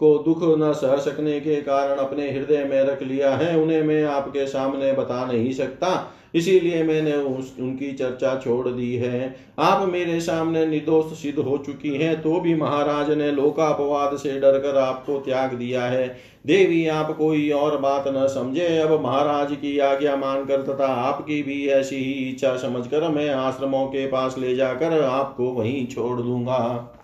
को 0.01 0.17
दुख 0.19 0.43
न 0.59 0.73
सह 0.73 0.97
सकने 1.01 1.41
के 1.41 1.57
कारण 1.63 1.97
अपने 1.97 2.31
हृदय 2.31 2.65
में 2.65 2.81
रख 2.83 3.03
लिया 3.03 3.31
है 3.31 3.59
उन्हें 3.61 3.83
मैं 3.83 4.05
आपके 4.05 4.47
सामने 4.47 4.93
बता 4.93 5.25
नहीं 5.27 5.53
सकता। 5.53 6.15
इसीलिए 6.35 6.83
मैंने 6.83 7.13
उस, 7.13 7.55
उनकी 7.61 7.93
चर्चा 7.93 8.35
छोड़ 8.39 8.69
दी 8.69 8.95
है। 8.97 9.35
आप 9.59 9.89
मेरे 9.89 10.21
सामने 10.21 10.65
निर्दोष 10.67 11.13
सिद्ध 11.19 11.39
हो 11.39 11.57
चुकी 11.59 11.95
हैं 11.97 12.21
तो 12.23 12.41
भी 12.41 12.55
महाराज 12.55 13.11
ने 13.11 13.31
लोकापवाद 13.33 14.17
से 14.17 14.39
डरकर 14.41 14.77
आपको 14.77 15.19
त्याग 15.19 15.55
दिया 15.55 15.85
है। 15.85 16.07
देवी 16.47 16.87
आप 16.87 17.17
कोई 17.17 17.51
और 17.51 17.77
बात 17.77 18.05
न 18.09 18.27
समझे। 18.29 18.67
अब 18.79 19.01
महाराज 19.05 19.53
की 19.53 19.79
आज्ञा 19.79 20.17
मानकर 20.17 20.63
तथा 20.63 20.87
आपकी 20.87 21.43
भी 21.43 21.67
ऐसी 21.69 21.97
ही 21.97 22.13
इच्छा 22.29 22.57
समझकर 22.57 23.09
मैं 23.09 23.29
आश्रमों 23.31 23.87
के 23.87 24.07
पास 24.07 24.39
ले 24.39 24.55
जाकर 24.55 25.03
आपको 25.03 25.51
वहीं 25.53 25.87
छोड़ 25.87 26.21
दूँगा। 26.21 26.95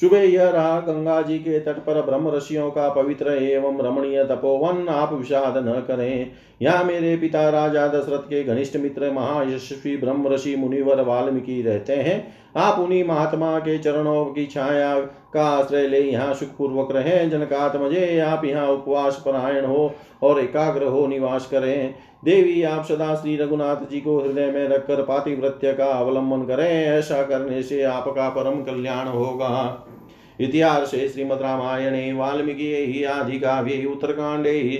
सुबह 0.00 0.18
यह 0.18 0.48
रहा 0.50 0.80
गंगा 0.80 1.22
जी 1.22 1.38
के 1.38 1.58
तट 1.60 1.78
पर 1.78 2.00
ब्रह्म 2.02 2.30
ऋषियों 2.30 2.70
का 2.70 2.88
पवित्र 2.88 3.32
एवं 3.32 3.80
रमणीय 3.80 4.24
तपोवन। 4.24 4.88
आप 4.88 5.12
विषाद 5.12 5.56
न 5.58 5.72
करें। 5.88 6.30
यहाँ 6.62 6.84
मेरे 6.84 7.16
पिता 7.16 7.48
राजा 7.48 7.86
दशरथ 7.88 8.18
के 8.18 8.42
घनिष्ठ 8.44 8.76
मित्र 8.76 9.10
महायशस्वी 9.10 9.96
ब्रह्म 9.96 10.28
ऋषि 10.28 10.56
मुनिवर 10.56 11.00
वाल्मीकि 11.00 11.62
रहते 11.62 11.92
हैं। 11.92 12.34
आप 12.56 12.78
उन्हीं 12.78 13.04
महात्मा 13.04 13.58
के 13.58 13.78
चरणों 13.78 14.24
की 14.24 14.46
छाया 14.46 15.00
का 15.34 15.44
आश्रय 15.44 15.86
ले 15.86 16.00
यहाँ 16.00 16.34
सुखपूर्वक 16.34 16.92
रहे। 16.92 17.26
जनकात्मजे, 17.26 18.18
आप 18.20 18.44
यहाँ 18.44 18.68
उपवास 18.68 19.22
परायण 19.26 19.64
हो 19.64 19.94
और 20.22 20.40
एकाग्र 20.40 20.84
हो, 20.84 21.06
निवास 21.06 21.46
करें। 21.46 21.94
देवी, 22.24 22.62
आप 22.62 22.84
सदा 22.84 23.14
श्री 23.14 23.36
रघुनाथ 23.36 23.90
जी 23.90 24.00
को 24.00 24.18
हृदय 24.20 24.50
में 24.50 24.68
रखकर 24.68 25.02
पातिवृत्य 25.02 25.72
का 25.72 25.84
अवलंबन 25.84 26.46
करें। 26.46 26.68
ऐसा 26.68 27.22
करने 27.22 27.62
से 27.62 27.82
आपका 27.82 28.28
परम 28.28 28.62
कल्याण 28.62 29.06
होगा। 29.06 29.86
इतिहास 30.40 30.90
श्रीमद 30.90 31.42
रामायणे 31.42 32.12
वाल्मीकि 32.12 33.04
आदि 33.04 33.38
काव्ये 33.38 33.84
उत्तरकांडे 33.86 34.78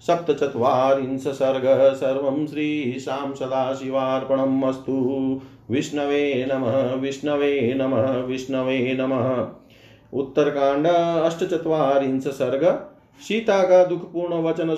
सप्तचत्वारिंश 0.00 1.22
सर्ग 1.28 1.64
सर्वं 1.94 2.46
श्रीशां 2.46 3.34
सदाशिवार्पणम् 3.34 4.64
अस्तु 4.64 4.98
विष्णवे 5.70 6.46
नमः 6.52 6.94
विष्णवे 6.94 7.74
नमः 7.76 8.10
विष्णवे 8.20 8.96
नमः। 9.00 9.26
उत्तरकांड 10.12 10.86
अष्टचत्वारिंश 10.86 12.24
सर्ग 12.24 12.64
सीता 13.20 13.62
का 13.62 13.84
दुखपूर्ण 13.84 14.34
वचन 14.42 14.74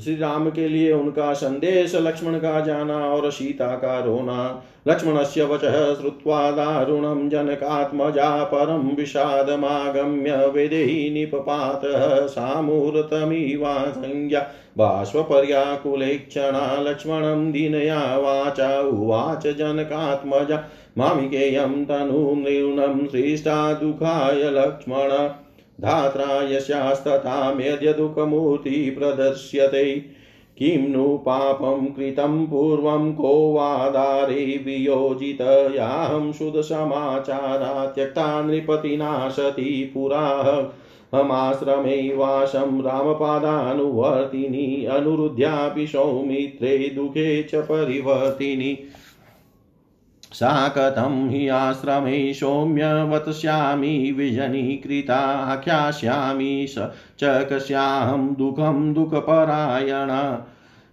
श्री 0.00 0.16
राम 0.16 0.50
के 0.50 0.68
लिए 0.68 0.92
उनका 0.92 1.32
संदेश 1.32 1.94
लक्ष्मण 1.94 2.38
का 2.38 2.60
जाना 2.60 2.96
और 2.98 3.30
सीता 3.32 3.66
का 3.66 3.98
रोना। 3.98 4.64
लक्ष्मण 4.88 5.22
से 5.24 5.42
वच 5.42 5.60
श्रुवा 5.60 6.50
दारुणम 6.50 7.28
जनकात्मजा 7.28 8.44
परम 8.44 8.88
विषादमागम्य 8.88 10.46
विदेही 10.46 11.10
निपपात 11.10 11.80
सामूर्तमीवा 12.30 13.74
संज्ञा 13.90 14.40
बाष्पर्याकुलेक्षणा 14.78 16.76
लक्ष्मणं 16.80 17.50
दीनया 17.52 18.16
वाचा 18.16 18.80
उवाच 18.80 19.46
जनकात्मजा। 19.46 20.70
मामिकेयं 20.98 21.84
तनुं 21.84 22.36
निर्णं 22.36 23.06
सृष्टा 23.06 23.72
दुःखाय 23.72 24.42
लक्ष्मण। 24.50 25.28
धात्रा 25.80 26.42
दुःखमूर्ति 27.92 28.96
प्रदर्श्यते 28.98 30.14
किं 30.58 30.88
नु 30.88 31.18
पापं 31.18 31.86
कृतं 31.86 32.46
पूर्वं 32.46 33.12
को 33.12 33.52
वादारे 33.52 34.34
वियोजितयाहं 34.34 36.32
शुद्धसमाचारा 36.32 37.86
त्यक्ता 37.86 38.42
नृपतिना 38.42 39.28
सती 39.28 39.84
पुराः। 39.84 40.68
हमाश्रमे 41.18 42.14
वासं 42.14 42.82
रामपादानुवर्तिनि, 42.82 44.84
अनुरुद्ध्यापि 44.84 45.86
सौमित्रे 45.86 46.92
दुःखे 46.94 47.42
च 47.42 47.54
परिवर्तिनि। 47.54 48.78
सा 50.34 50.68
कथं 50.68 51.30
हि 51.30 51.48
आश्रमे 51.48 52.34
सौम्य 52.34 53.02
वत्स्यामि 53.02 54.14
विजनीकृताख्यास्यामि 54.16 56.66
स 56.68 56.90
च 57.18 57.24
कस्याहं 57.24 58.34
दुःखं 58.34 58.94
दुःखपरायण। 58.94 60.38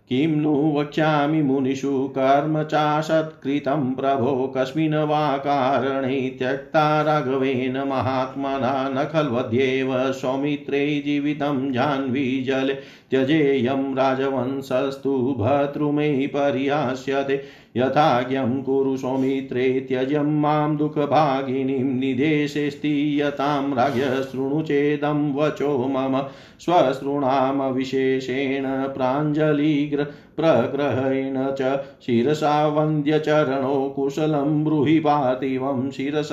किं 0.09 0.27
नु 0.27 0.79
वक्ष्यामि 0.79 1.41
मुनिषु, 1.41 2.13
कर्म 2.17 2.63
चाशत्कृतं 2.63 3.93
प्रभो, 3.93 4.53
कस्मिन् 4.57 4.93
वा 4.93 5.37
कारणे 5.37 6.35
त्यक्ता 6.39 7.01
राघवेन 7.01 7.77
महात्मना 7.77 8.89
न 8.89 9.05
खल्वद्येव, 9.05 10.11
सौमित्रे 10.11 11.03
जीवितं 11.05 11.71
जाह्नवीजले 11.71 12.77
त्यजेयं 13.11 13.95
राजवंशस्तु, 13.95 15.35
भर्तृमे 15.39 16.27
पर्यास्यते। 16.27 17.60
यथाज्ञं 17.77 18.61
कुरु 18.63 18.97
सौमित्रे 18.97 19.85
त्यजं 19.89 20.39
माँ 20.41 20.77
दुःखभागिनीं 20.77 21.83
निदेशेऽस्तीयतां 21.83 23.73
राज्ञ 23.75 24.01
शृणु 24.01 24.61
चेदं 24.61 25.33
वचो 25.33 25.87
मम 25.87 26.19
स्वशृणाम 26.59 27.61
विशेषेण 27.63 28.63
प्राञ्जलिग्र 28.87 30.05
प्रग्रहेण 30.41 31.37
च 31.59 31.75
शिरसा 32.05 32.55
वन्द्यचरणो 32.67 33.77
कुशलं 33.89 34.63
ब्रूहि 34.63 34.99
पार्थिवं 34.99 35.89
शिरस 35.91 36.31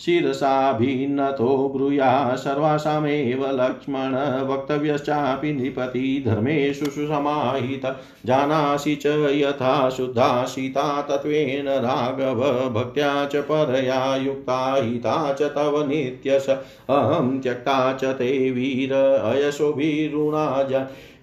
शिरसाभिन्नतो 0.00 1.56
ब्रूया 1.68 2.34
सर्वासामेव 2.36 3.44
लक्ष्मण 3.60 4.14
वक्तव्यश्चापि 4.48 5.52
नृपति 5.52 6.22
धर्मेषु 6.26 6.90
सुसमाहित 6.90 7.86
जानासि 8.26 8.94
च 9.02 9.14
यथा 9.32 9.88
शुद्धा 9.90 10.44
सीता 10.44 11.00
तत्त्वेन 11.00 11.68
राघव 11.84 12.42
भक्त्या 12.74 13.12
च 13.24 13.44
परया 13.50 14.16
युक्ता 14.16 14.58
हिता 14.74 15.32
च 15.32 15.50
तव 15.56 15.82
नित्यश 15.88 16.48
अहं 16.48 17.38
त्यक्ता 17.40 17.92
च 17.92 18.14
ते 18.18 18.50
वीर 18.50 18.94
अयशोभिरुणा 18.94 20.46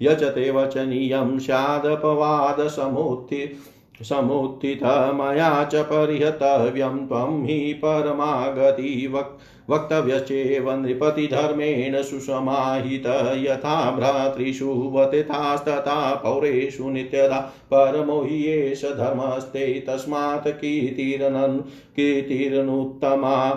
यचते 0.02 0.52
वचनीयं 0.52 1.40
स्यादपवादसमुत्थि 1.40 3.58
समुत्थित 4.02 4.80
मया 5.14 5.64
च 5.64 5.76
परिहतव्यं 5.76 7.08
त्वं 7.08 7.46
हि 7.46 7.74
परमागति 7.74 9.12
वक् 9.14 9.40
वक्तव्यश्चेव 9.70 10.72
नृपतिधर्मेण 10.72 12.02
सुसमाहित। 12.02 13.34
यथा 13.38 13.92
भ्रातृषु 13.92 14.92
वतिथास्तथा 14.94 16.16
पौरेषु 16.16 16.90
नित्यदा 16.90 17.54
परमो 17.74 18.22
हि 18.22 18.46
एष 18.46 18.86
धर्मस्ते 18.86 19.80
तस्मात् 19.80 20.48
कीर्तिरनन् 20.48 21.60
कीर्तिरनुत्तमा 21.96 23.50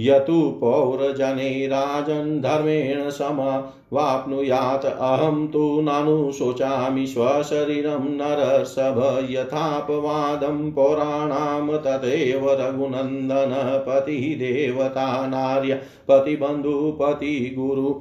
यतु 0.00 0.58
पौरजने 0.60 1.66
राजन् 1.66 2.40
धर्मेण 2.40 3.10
समवाप्नुयात् 3.10 4.86
अहं 4.86 5.46
तु 5.46 5.80
नानुशोचामि 5.80 7.06
स्वशरीरं 7.06 8.04
नरसभ 8.10 9.26
यथापवादं 9.30 10.70
पौराणां 10.72 11.78
तथैव 11.78 12.50
रघुनन्दनपतिदेवता 12.50 14.36
देवता 14.36 15.26
नार्य 15.26 15.80
पतिबन्धु 16.08 16.98
पतिगुरु 17.00 17.94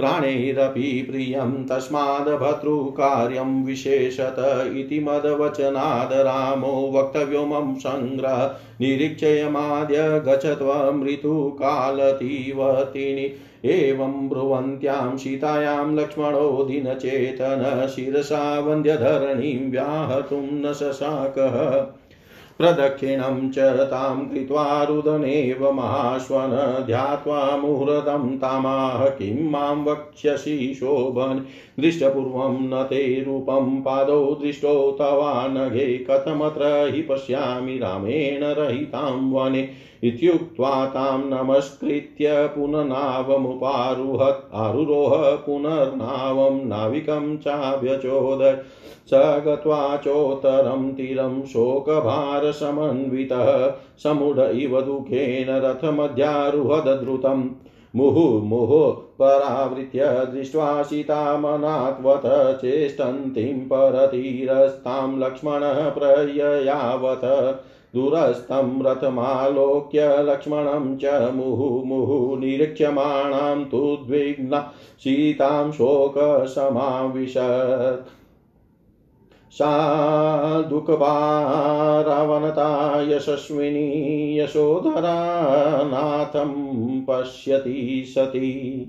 प्राणैरपि 0.00 1.06
प्रियं 1.10 1.52
तस्माद् 1.66 2.28
भर्तृकार्यं 2.40 3.64
विशेषत 3.64 4.36
इति 4.76 5.00
मदवचनाद् 5.00 6.12
रामो 6.26 6.90
वक्तव्यो 6.94 7.44
मम 7.46 7.74
सङ्ग्रह 7.78 8.56
निरीक्षयमाद्य 8.80 10.22
गच 10.26 10.46
त्वमृतुकालतीवतिनि 10.58 13.32
एवं 13.70 14.28
ब्रुवन्त्यां 14.28 15.18
सीतायां 15.18 15.96
लक्ष्मणो 15.96 16.64
दिनचेतन 16.64 17.86
शिरसा 17.94 18.60
वन्द्यधरणीं 18.60 19.70
व्याहतुं 19.70 20.42
न 20.42 20.72
शशाकः 20.72 21.56
प्रदक्षिणं 22.60 23.50
च 23.50 23.58
तां 23.90 24.24
कृत्वा 24.26 24.84
रुदनेव 24.84 25.70
महाश्वन 25.72 26.50
ध्यात्वा 26.86 27.56
मुहूर्तं 27.56 28.36
तामाह 28.36 29.08
किं 29.08 29.50
माँ 29.50 29.84
वक्ष्यसि 29.84 30.74
शोभन्। 30.74 31.40
दृष्टपूर्वं 31.80 32.60
न 32.60 32.82
ते 32.82 33.24
रूपं 33.24 33.80
पादौ 33.80 34.24
दृष्टो 34.24 34.96
तवानघे 34.98 36.06
कथमत्र 36.10 36.92
हि 36.94 37.02
पश्यामि 37.02 37.78
रामेण 37.78 38.44
रहितां 38.44 39.32
वने। 39.32 39.68
इत्युक्त्वा 40.04 40.86
तां 40.86 41.18
नमस्कृत्य 41.18 42.24
पुननावमुपारुहत्। 42.28 44.54
आरुरोह 44.54 45.36
पुनर्नावं 45.36 46.66
नाविकं 46.66 47.38
चाव्यचोदय 47.38 48.58
स 49.06 49.10
गत्वा 49.14 49.96
चोत्तरं 49.96 50.92
तीरं 50.92 51.42
शोकभारसमन्वितः। 51.42 53.74
समुढ 54.02 54.38
इव 54.38 54.80
दुःखेन 54.80 55.46
रथमध्यारुहदद्रुतम्। 55.50 57.50
मुहुर्मुहुः 57.96 59.02
परावृत्य 59.18 60.30
दृष्ट्वा 60.34 60.82
सीतामनात्वत 60.82 62.58
चेष्टन्तीं 62.60 63.64
परतीरस्तां 63.64 65.18
लक्ष्मणः 65.18 65.90
प्रययावत। 65.90 67.20
दूरस्थं 67.94 68.82
रथमालोक्य 68.82 70.22
लक्ष्मणं 70.22 70.96
च 70.96 71.30
मुहुमुहुः 71.34 72.38
निरीक्ष्यमाणां 72.38 73.64
तु 73.64 73.98
सीतां 74.98 75.72
शोकसमाविशत्। 75.72 78.19
सा 79.50 80.60
यशस्विनी 83.00 84.40
यशोधरानाथं 84.40 87.00
पश्यति 87.00 88.04
सती। 88.06 88.86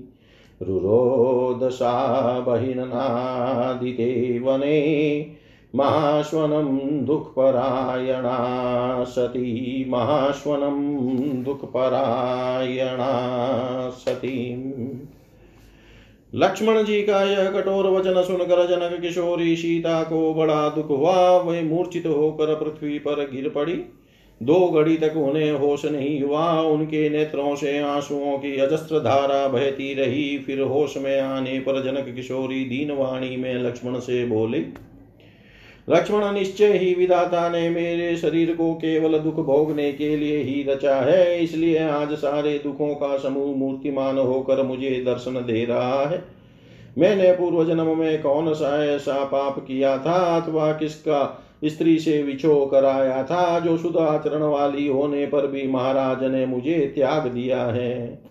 रुरोदशा 0.62 2.40
बहिर्नादिते 2.40 4.40
वने 4.44 5.26
महाश्वनं 5.74 7.04
दुःखपरायणा 7.04 9.04
सती। 9.04 9.86
महाश्वनं 9.88 11.42
दुःखपरायणा 11.42 13.10
सतीम्। 13.90 14.98
लक्ष्मण 16.34 16.82
जी 16.82 17.02
का 17.02 17.22
यह 17.22 17.50
कठोर 17.50 17.86
वचन 17.86 18.22
सुनकर 18.22 18.66
जनक 18.66 19.00
किशोरी 19.00 19.56
सीता 19.56 20.02
को 20.02 20.34
बड़ा 20.34 20.68
दुख 20.68 20.88
हुआ 20.88 21.38
वे 21.38 21.62
मूर्छित 21.62 22.06
होकर 22.06 22.54
पृथ्वी 22.54 22.98
पर 22.98 23.30
गिर 23.32 23.48
पड़ी 23.48 23.74
दो 24.42 24.70
घड़ी 24.70 24.96
तक 24.96 25.16
उन्हें 25.16 25.52
होश 25.52 25.84
नहीं 25.84 26.22
हुआ, 26.22 26.60
उनके 26.60 27.08
नेत्रों 27.10 27.54
से 27.56 27.78
आंसुओं 27.78 28.38
की 28.38 28.56
अजस्त्र 28.56 28.98
धारा 28.98 29.48
बहती 29.48 29.94
रही। 29.94 30.38
फिर 30.38 30.60
होश 30.60 30.96
में 30.96 31.20
आने 31.20 31.58
पर 31.58 31.82
जनक 31.82 32.14
किशोरी 32.14 32.64
दीनवाणी 32.64 33.36
में 33.36 33.54
लक्ष्मण 33.54 33.98
से 33.98 34.24
बोले 34.26 34.58
लक्ष्मण 35.88 36.32
निश्चय 36.34 36.72
ही 36.72 36.94
विधाता 36.94 37.48
ने 37.48 37.68
मेरे 37.70 38.16
शरीर 38.16 38.54
को 38.54 38.72
केवल 38.74 39.18
दुख 39.18 39.34
भोगने 39.36 39.92
के 39.92 40.16
लिए 40.16 40.36
ही 40.38 40.62
रचा 40.62 40.94
है, 40.96 41.42
इसलिए 41.44 41.78
आज 41.78 42.12
सारे 42.12 42.58
दुखों 42.58 42.94
का 42.94 43.16
समूह 43.18 43.56
मूर्तिमान 43.56 44.18
होकर 44.18 44.62
मुझे 44.62 44.90
दर्शन 45.06 45.34
दे 45.46 45.64
रहा 45.64 46.04
है। 46.08 46.22
मैंने 46.98 47.32
पूर्व 47.32 47.64
जन्म 47.64 47.96
में 47.98 48.22
कौन 48.22 48.52
सा 48.54 48.84
ऐसा 48.86 49.24
पाप 49.24 49.58
किया 49.58 49.96
था 49.98 50.18
अथवा 50.36 50.72
किसका 50.72 51.38
स्त्री 51.64 51.98
से 51.98 52.22
विछो 52.22 52.66
कराया 52.66 53.22
था, 53.22 53.58
जो 53.58 53.76
शुद्ध 53.78 53.96
आचरण 53.96 54.42
वाली 54.42 54.86
होने 54.88 55.26
पर 55.26 55.46
भी 55.46 55.66
महाराज 55.68 56.24
ने 56.24 56.46
मुझे 56.46 56.78
त्याग 56.94 57.26
दिया 57.26 57.64
है? 57.64 58.22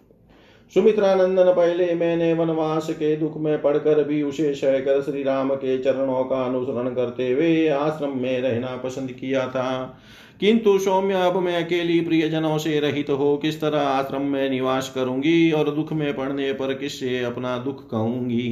सुमित्रा 0.74 1.14
नंदन 1.16 1.52
पहले 1.52 1.94
मैंने 1.96 2.34
वनवास 2.34 2.90
के 2.90 3.16
दुख 3.18 3.38
में 3.38 3.62
पड़कर 3.62 4.04
भी 4.04 4.22
उसे 4.24 4.54
सहकर 4.54 5.02
श्री 5.02 5.24
राम 5.24 5.50
के 5.56 5.78
चरणों 5.78 6.24
का 6.24 6.36
अनुसरण 6.44 6.90
करते 6.90 7.32
हुए 7.32 7.68
आश्रम 7.68 8.18
में 8.18 8.40
रहना 8.42 8.76
पसंद 8.78 9.12
किया 9.12 9.48
था। 9.48 10.00
किंतु 10.40 10.78
सौम्य 10.80 11.14
अब 11.14 11.38
मैं 11.38 11.64
अकेली 11.64 12.00
प्रियजनों 12.02 12.58
से 12.58 12.80
रहित 12.80 13.08
तो 13.08 13.16
हो 13.16 13.36
किस 13.38 13.62
तरह 13.62 13.80
आश्रम 13.80 14.22
में 14.22 14.50
निवास 14.50 14.92
करूँगी 14.96 15.52
और 15.52 15.76
दुख 15.76 15.94
में 15.94 16.14
पड़ने 16.14 16.54
पर 16.54 16.74
किससे 16.74 17.24
अपना 17.24 17.58
दुख 17.58 17.90
कहूँगी? 17.90 18.50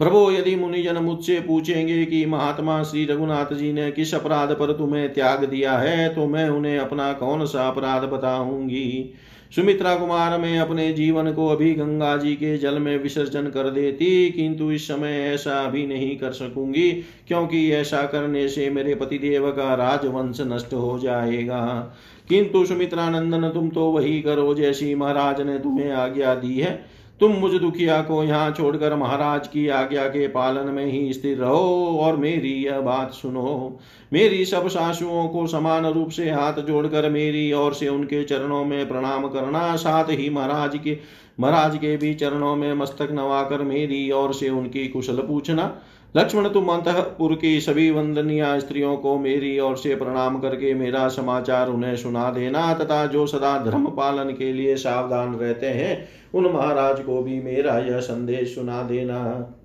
प्रभु, 0.00 0.30
यदि 0.30 0.54
मुनिजन 0.56 0.96
मुझसे 0.96 1.40
पूछेंगे 1.40 2.04
कि 2.04 2.26
महात्मा 2.26 2.82
श्री 2.82 3.04
रघुनाथ 3.04 3.54
जी 3.54 3.72
ने 3.72 3.90
किस 3.90 4.14
अपराध 4.14 4.52
पर 4.52 4.72
तुम्हें 4.72 5.12
त्याग 5.14 5.44
दिया 5.44 5.78
है 5.78 6.14
तो 6.14 6.26
मैं 6.26 6.48
उन्हें 6.48 6.78
अपना 6.78 7.12
कौन 7.12 7.46
सा 7.46 7.68
अपराध 7.68 8.02
बताऊँगी? 8.02 9.14
सुमित्रा 9.56 9.94
कुमार 9.94 10.38
में 10.38 10.58
अपने 10.58 10.92
जीवन 10.92 11.32
को 11.32 11.46
अभी 11.48 11.72
गंगा 11.74 12.16
जी 12.16 12.34
के 12.34 12.58
जल 12.58 12.78
में 12.78 12.98
विसर्जन 12.98 13.46
कर 13.46 13.70
देती, 13.70 14.30
किंतु 14.30 14.70
इस 14.72 14.88
समय 14.88 15.12
ऐसा 15.34 15.58
अभी 15.64 15.86
नहीं 15.86 16.16
कर 16.16 16.32
सकूँगी, 16.32 16.90
क्योंकि 17.28 17.70
ऐसा 17.72 18.02
करने 18.02 18.48
से 18.48 18.70
मेरे 18.70 18.94
पतिदेव 18.94 19.50
का 19.50 19.74
राजवंश 19.74 20.40
नष्ट 20.40 20.74
हो 20.74 20.98
जाएगा। 20.98 21.94
किंतु 22.28 22.64
सुमित्रा 22.66 23.10
नंदन 23.10 23.48
तुम 23.48 23.68
तो 23.68 23.90
वही 23.90 24.20
करो 24.22 24.54
जैसी 24.54 24.94
महाराज 24.94 25.40
ने 25.40 25.58
तुम्हें 25.58 25.90
आज्ञा 25.92 26.34
दी 26.34 26.58
है। 26.58 26.89
तुम 27.20 27.32
मुझ 27.32 27.50
दुखिया 27.52 28.00
को 28.02 28.22
यहाँ 28.24 28.50
छोड़कर 28.50 28.94
महाराज 28.96 29.48
की 29.48 29.66
आज्ञा 29.68 30.04
के 30.04 30.26
पालन 30.28 30.68
में 30.68 30.84
ही 30.84 31.12
स्थिर 31.12 31.38
रहो 31.38 31.98
और 32.00 32.16
मेरी 32.16 32.52
यह 32.54 32.80
बात 32.80 33.12
सुनो। 33.12 33.78
मेरी 34.12 34.44
सब 34.44 34.68
सासुओं 34.68 35.26
को 35.28 35.46
समान 35.46 35.86
रूप 35.86 36.10
से 36.10 36.30
हाथ 36.30 36.60
जोड़कर 36.62 37.08
मेरी 37.10 37.52
ओर 37.52 37.74
से 37.74 37.88
उनके 37.88 38.22
चरणों 38.24 38.64
में 38.64 38.88
प्रणाम 38.88 39.26
करना, 39.28 39.74
साथ 39.76 40.10
ही 40.10 40.30
महाराज 40.30 40.78
के 40.84 40.98
महाराज 41.40 41.76
के 41.76 41.96
भी 41.96 42.12
चरणों 42.14 42.54
में 42.56 42.72
मस्तक 42.74 43.08
नवाकर 43.12 43.62
मेरी 43.62 44.10
ओर 44.10 44.32
से 44.34 44.48
उनकी 44.48 44.86
कुशल 44.88 45.16
पूछना। 45.18 45.72
लक्ष्मण, 46.14 46.48
तुम 46.48 46.68
अंतपुर 46.68 47.34
की 47.34 47.60
सभी 47.60 47.90
वंदनीय 47.90 48.44
स्त्रियों 48.60 48.96
को 48.96 49.16
मेरी 49.18 49.58
ओर 49.58 49.76
से 49.76 49.94
प्रणाम 49.94 50.38
करके 50.38 50.72
मेरा 50.74 51.06
समाचार 51.08 51.68
उन्हें 51.68 51.96
सुना 51.96 52.30
देना, 52.30 52.72
तथा 52.74 53.04
जो 53.06 53.26
सदा 53.26 53.56
धर्म 53.64 53.86
पालन 53.90 54.32
के 54.32 54.52
लिए 54.52 54.76
सावधान 54.76 55.34
रहते 55.34 55.66
हैं 55.66 56.08
उन 56.34 56.46
महाराज 56.46 57.00
को 57.00 57.22
भी 57.22 57.40
मेरा 57.42 57.78
यह 57.78 58.00
संदेश 58.00 58.54
सुना 58.54 58.82
देना। 58.82 59.56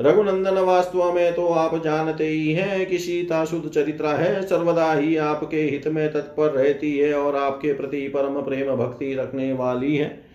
रघुनंदन, 0.00 0.58
वास्तव 0.58 1.12
में 1.12 1.34
तो 1.34 1.46
आप 1.46 1.74
जानते 1.84 2.26
ही 2.26 2.52
हैं 2.52 2.86
कि 2.86 2.98
सीता 2.98 3.44
शुद्ध 3.44 3.68
चरित्रा 3.68 4.10
है, 4.10 4.42
सर्वदा 4.42 4.92
ही 4.92 5.16
आपके 5.16 5.62
हित 5.62 5.88
में 5.88 6.12
तत्पर 6.12 6.50
रहती 6.50 6.98
है 6.98 7.14
और 7.14 7.36
आपके 7.36 7.72
प्रति 7.72 8.08
परम 8.08 8.40
प्रेम 8.42 8.74
भक्ति 8.76 9.14
रखने 9.14 9.52
वाली 9.52 9.96
है। 9.96 10.26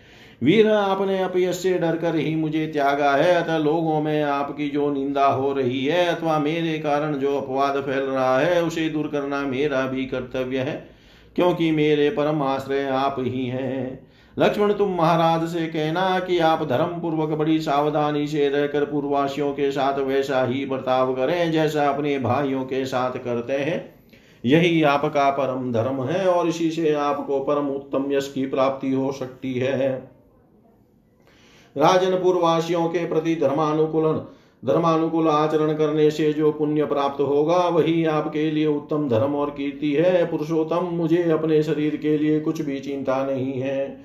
वीर 0.41 0.67
आपने 0.67 1.19
अपयश 1.23 1.55
से 1.55 1.73
डर 1.73 1.95
कर 1.95 2.15
ही 2.15 2.35
मुझे 2.35 2.67
त्यागा 2.67 3.11
है, 3.11 3.33
अतः 3.33 3.57
लोगों 3.57 4.01
में 4.01 4.21
आपकी 4.23 4.69
जो 4.69 4.91
निंदा 4.91 5.25
हो 5.25 5.53
रही 5.53 5.85
है 5.85 6.05
अथवा 6.05 6.39
मेरे 6.39 6.77
कारण 6.79 7.15
जो 7.15 7.37
अपवाद 7.37 7.81
फैल 7.81 8.03
रहा 8.03 8.39
है, 8.39 8.63
उसे 8.63 8.89
दूर 8.89 9.07
करना 9.07 9.41
मेरा 9.41 9.85
भी 9.85 10.05
कर्तव्य 10.05 10.57
है। 10.57 10.90
क्योंकि 11.35 11.71
मेरे 11.71 12.09
परम 12.09 12.41
आश्रय 12.43 12.87
आप 12.87 13.15
ही 13.19 13.45
हैं। 13.45 14.07
लक्ष्मण, 14.37 14.73
तुम 14.73 14.95
महाराज 14.95 15.47
से 15.49 15.65
कहना 15.67 16.19
कि 16.19 16.39
आप 16.39 16.63
धर्म 16.63 16.99
पूर्वक 16.99 17.29
बड़ी 17.29 17.59
सावधानी 17.59 18.27
से 18.27 18.49
रहकर 18.49 18.85
पूर्वासियों 18.85 19.51
के 19.53 19.71
साथ 19.71 19.99
वैसा 19.99 20.43
ही 20.45 20.65
बर्ताव 20.65 21.13
करें 21.13 21.51
जैसा 21.51 21.89
अपने 21.89 22.19
भाइयों 22.19 22.63
के 22.63 22.85
साथ 22.85 23.11
करते 23.11 23.53
हैं। 23.53 23.93
यही 24.45 24.83
आपका 24.83 25.29
परम 25.29 25.71
धर्म 25.71 26.03
है 26.03 26.25
और 26.27 26.47
इसी 26.47 26.71
से 26.71 26.93
आपको 26.93 27.39
परम 27.39 27.67
उत्तम 27.67 28.11
यश 28.11 28.31
की 28.35 28.45
प्राप्ति 28.45 28.91
हो 28.91 29.11
सकती 29.11 29.53
है। 29.53 29.89
राजन, 31.75 32.11
पूर्ववासियों 32.11 32.87
के 32.89 33.07
प्रति 33.07 33.35
धर्मानुकूल 33.35 34.27
धर्मानुकूल 34.65 35.27
आचरण 35.27 35.73
करने 35.73 36.11
से 36.11 36.33
जो 36.33 36.51
पुण्य 36.51 36.85
प्राप्त 36.85 37.21
होगा, 37.21 37.57
वही 37.57 38.05
आपके 38.05 38.51
लिए 38.51 38.65
उत्तम 38.65 39.09
धर्म 39.09 39.35
और 39.35 39.49
कीर्ति 39.49 39.93
है। 39.93 40.25
पुरुषोत्तम, 40.25 40.85
मुझे 40.85 41.23
अपने 41.31 41.63
शरीर 41.63 41.95
के 41.95 42.17
लिए 42.17 42.39
कुछ 42.39 42.61
भी 42.61 42.79
चिंता 42.79 43.25
नहीं 43.25 43.53
है। 43.53 44.03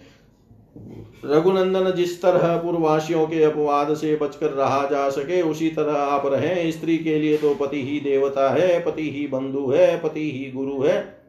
रघुनंदन 1.24 1.90
जिस 1.90 2.22
तरह 2.22 2.56
पूर्ववासियों 2.56 3.26
के 3.26 3.42
अपवाद 3.42 3.94
से 3.94 4.16
बचकर 4.16 4.50
रहा 4.50 4.86
जा 4.90 5.08
सके, 5.08 5.42
उसी 5.42 5.68
तरह 5.70 5.92
आप 5.92 6.26
रहे। 6.26 6.72
स्त्री 6.72 6.98
के 6.98 7.18
लिए 7.18 7.36
तो 7.36 7.54
पति 7.54 7.82
ही 7.82 8.00
देवता 8.00 8.50
है, 8.50 8.84
पति 8.84 9.10
ही 9.10 9.26
बंधु 9.26 9.70
है, 9.70 10.02
पति 10.02 10.30
ही 10.30 10.52
गुरु 10.52 10.82
है। 10.82 11.25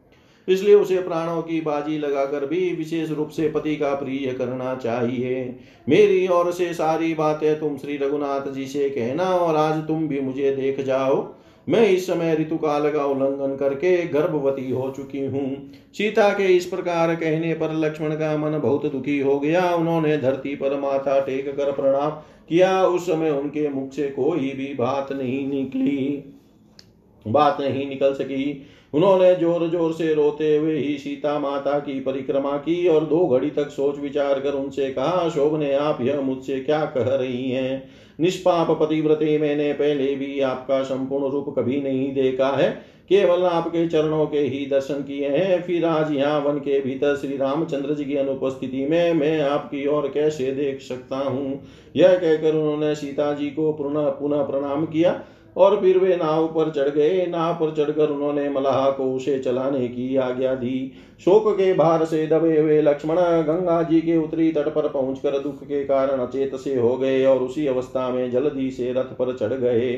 इसलिए 0.47 0.75
उसे 0.75 0.97
प्राणों 0.97 1.41
की 1.41 1.59
बाजी 1.61 1.97
लगाकर 1.97 2.45
भी 2.45 2.71
विशेष 2.73 3.09
रूप 3.09 3.29
से 3.29 3.49
पति 3.49 3.75
का 3.75 3.93
प्रिय 3.95 4.33
करना 4.33 4.75
चाहिए। 4.75 5.55
मेरी 5.89 6.27
ओर 6.27 6.51
से 6.51 6.73
सारी 6.73 7.13
बातें 7.13 7.59
तुम 7.59 7.77
श्री 7.77 7.97
रघुनाथ 7.97 8.51
जी 8.51 8.65
से 8.67 8.89
कहना 8.89 9.23
और 9.23 9.55
आज 9.55 9.87
तुम 9.87 10.07
भी 10.07 10.21
मुझे 10.21 10.51
देख 10.51 10.81
जाओ। 10.81 11.35
मैं 11.67 11.87
इस 11.87 12.05
समय 12.07 12.35
ऋतु 12.35 12.57
काल 12.57 12.89
का 12.91 13.05
उल्लंघन 13.05 13.55
करके 13.55 13.95
गर्भवती 14.07 14.69
हो 14.71 14.93
चुकी 14.97 15.25
हूँ। 15.25 15.71
सीता 15.93 16.29
के 16.29 16.45
इस 16.47 16.65
प्रकार 16.65 17.13
कहने 17.15 17.53
पर 17.53 17.73
लक्ष्मण 17.73 18.15
का 18.15 18.35
मन 18.37 18.57
बहुत 18.59 18.85
दुखी 18.91 19.19
हो 19.19 19.39
गया। 19.39 19.69
उन्होंने 19.75 20.17
धरती 20.17 20.55
पर 20.55 20.79
माथा 20.79 21.19
टेक 21.19 21.49
कर 21.57 21.71
प्रणाम 21.71 22.09
किया। 22.49 22.85
उस 22.85 23.05
समय 23.05 23.29
उनके 23.29 23.67
मुख 23.69 23.91
से 23.93 24.07
कोई 24.09 24.51
भी 24.51 24.73
बात 24.73 25.11
नहीं 25.11 25.47
निकली। 25.47 26.23
बात 27.25 27.57
नहीं 27.61 27.87
निकल 27.89 28.13
सकी। 28.13 28.67
उन्होंने 28.93 29.35
ज़ोर 29.35 29.67
ज़ोर 29.69 29.93
से 29.93 30.13
रोते 30.13 30.55
हुए 30.57 30.75
ही 30.75 30.97
सीता 30.97 31.37
माता 31.39 31.77
की 31.79 31.99
परिक्रमा 31.99 32.57
की 32.57 32.87
और 32.87 33.05
दो 33.05 33.25
घड़ी 33.27 33.49
तक 33.49 33.69
सोच 33.69 33.99
विचार 33.99 34.39
कर 34.39 34.53
उनसे 34.53 34.89
कहा, 34.89 35.29
शोभ 35.29 35.59
ने, 35.59 35.73
आप 35.73 36.01
यह 36.01 36.21
मुझसे 36.21 36.59
क्या 36.59 36.85
कह 36.87 37.15
रही 37.15 37.49
हैं? 37.51 37.89
निष्पाप 38.19 38.71
पतिव्रते 38.81 39.37
मैंने 39.37 39.73
पहले 39.73 40.15
भी 40.15 40.39
आपका 40.41 40.83
संपूर्ण 40.83 41.31
रूप 41.31 41.53
कभी 41.59 41.81
नहीं 41.81 42.13
देखा 42.13 42.49
है। 42.49 42.69
केवल 43.09 43.43
आपके 43.43 43.87
चरणों 43.87 44.25
के 44.25 44.39
ही 44.39 44.65
दर्शन 44.65 45.01
किए 45.01 45.27
हैं। 45.29 45.61
फिर 45.61 45.85
आज 45.85 46.11
यहाँ 46.11 46.39
वन 46.39 46.57
के 46.57 46.79
भीतर 46.81 47.15
श्री 47.15 47.37
रामचंद्र 47.37 47.93
जी 47.93 48.05
की 48.05 48.15
अनुपस्थिति 48.15 48.85
में 48.85 49.13
मैं 49.13 49.39
आपकी 49.41 49.85
ओर 49.87 50.07
कैसे 50.07 50.51
देख 50.51 50.81
सकता 50.81 51.17
हूँ? 51.17 51.61
यह 51.95 52.15
कहकर 52.15 52.55
उन्होंने 52.55 52.93
सीता 52.95 53.31
जी 53.33 53.49
को 53.49 53.71
पुनः 53.73 54.09
पुनः 54.09 54.41
प्रणाम 54.41 54.85
किया। 54.85 55.11
और 55.57 55.79
फिर 55.81 55.97
वे 55.97 56.15
नाव 56.15 56.47
पर 56.47 56.69
चढ़ 56.71 56.89
गए। 56.89 57.25
नाव 57.25 57.53
पर 57.53 57.73
चढ़कर 57.75 58.09
उन्होंने 58.09 58.49
मलाह 58.49 58.89
को 58.91 59.11
उसे 59.13 59.37
चलाने 59.39 59.87
की 59.87 60.15
आज्ञा 60.15 60.53
दी। 60.55 60.91
शोक 61.19 61.47
के 61.53 61.73
भार 61.73 62.05
से 62.05 62.25
दबे 62.27 62.59
हुए 62.59 62.81
लक्ष्मण 62.81 63.15
गंगा 63.43 63.81
जी 63.83 64.01
के 64.01 64.17
उत्तरी 64.17 64.51
तट 64.51 64.73
पर 64.73 64.87
पहुंचकर 64.87 65.39
दुख 65.39 65.63
के 65.63 65.83
कारण 65.83 66.19
अचेत 66.19 66.55
से 66.55 66.75
हो 66.75 66.95
गए 66.97 67.23
और 67.25 67.37
उसी 67.37 67.67
अवस्था 67.67 68.09
में 68.09 68.29
जल्दी 68.31 68.71
से 68.71 68.91
रथ 68.93 69.15
पर 69.19 69.35
चढ़ 69.37 69.53
गए। 69.53 69.95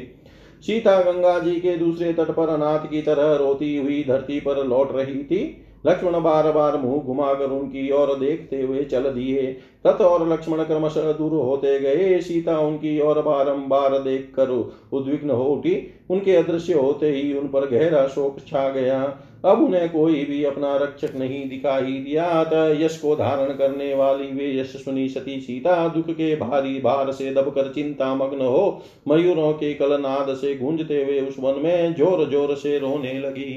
सीता 0.64 1.02
गंगा 1.02 1.38
जी 1.40 1.56
के 1.56 1.76
दूसरे 1.78 2.14
तट 2.14 2.32
पर 2.32 2.50
अनाथ 2.50 2.90
की 2.90 3.02
तरह 3.02 3.34
रोती 3.36 3.78
हुई 3.78 4.04
धरती 4.08 4.40
पर 4.40 4.66
लौट 4.68 4.96
रही 4.96 5.24
थी। 5.24 5.42
लक्ष्मण 5.84 6.20
बार 6.22 6.52
बार 6.52 6.78
मुँह 6.78 7.04
घुमाकर 7.04 7.52
उनकी 7.52 7.90
ओर 7.92 8.14
देखते 8.20 8.62
हुए 8.62 8.84
चल 8.84 9.10
दिए। 9.12 9.46
तथ 9.86 10.02
और 10.02 10.28
लक्ष्मण 10.30 10.64
क्रमशः 10.64 11.12
दूर 11.12 11.32
होते 11.36 11.80
गए। 11.80 12.20
सीता 12.22 12.60
उनकी 12.60 13.00
ओर 13.00 13.22
बारंबार 13.22 13.98
देख 14.00 14.32
कर 14.36 14.50
उद्विग्न 14.94 15.30
हो 15.30 15.46
उठी। 15.46 15.76
उनके 16.12 16.36
अदृश्य 16.36 16.74
होते 16.74 17.12
ही 17.12 17.34
उन 17.34 17.48
पर 17.48 17.70
गहरा 17.70 18.06
शोक 18.08 18.40
छा 18.48 18.68
गया। 18.70 19.02
अब 19.46 19.62
उन्हें 19.64 19.90
कोई 19.90 20.24
भी 20.26 20.44
अपना 20.44 20.76
रक्षक 20.78 21.16
नहीं 21.16 21.48
दिखाई 21.50 21.92
दिया। 22.00 22.26
अतः 22.40 22.84
यश 22.84 22.98
को 22.98 23.16
धारण 23.16 23.54
करने 23.54 23.94
वाली 23.94 24.28
वे 24.30 24.54
यशस्वनी 24.56 25.08
सती 25.10 25.40
सीता 25.42 25.88
दुख 25.88 26.10
के 26.12 26.36
भारी 26.36 26.80
भार 26.82 27.12
से 27.12 27.34
दबकर 27.34 27.72
चिंता 27.74 28.14
मग्न 28.16 28.42
हो 28.42 28.82
मयूरों 29.08 29.52
के 29.54 29.74
कलनाद 29.74 30.36
से 30.36 30.56
गूंजते 30.56 31.04
हुए 31.04 31.20
उस 31.22 31.36
वन 31.40 31.62
में 31.64 31.94
ज़ोर 31.96 32.30
ज़ोर 32.30 32.56
से 32.56 32.78
रोने 32.80 33.20
लगी। 33.20 33.54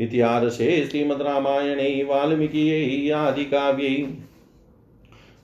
इतिहासे 0.00 0.86
श्रीमद्रामायणे, 0.86 2.04
वाल्मीकियै 2.04 3.10
आदिकाव्यै, 3.10 4.06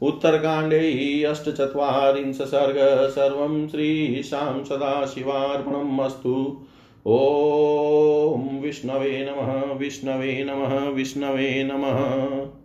उत्तरकाण्डे 0.02 1.22
अष्टचत्वारिंश 1.22 2.36
सर्ग 2.36 3.08
सर्वं 3.10 3.68
श्रीशां 3.68 4.64
सदाशिवार्पणम् 4.64 6.00
अस्तु। 6.00 6.56
ॐ 7.06 8.60
विष्णवे 8.60 9.26
नमः 9.30 9.74
विष्णवे 9.74 10.44
नमः 10.44 10.88
विष्णवे 10.88 11.64
नमः। 11.64 12.55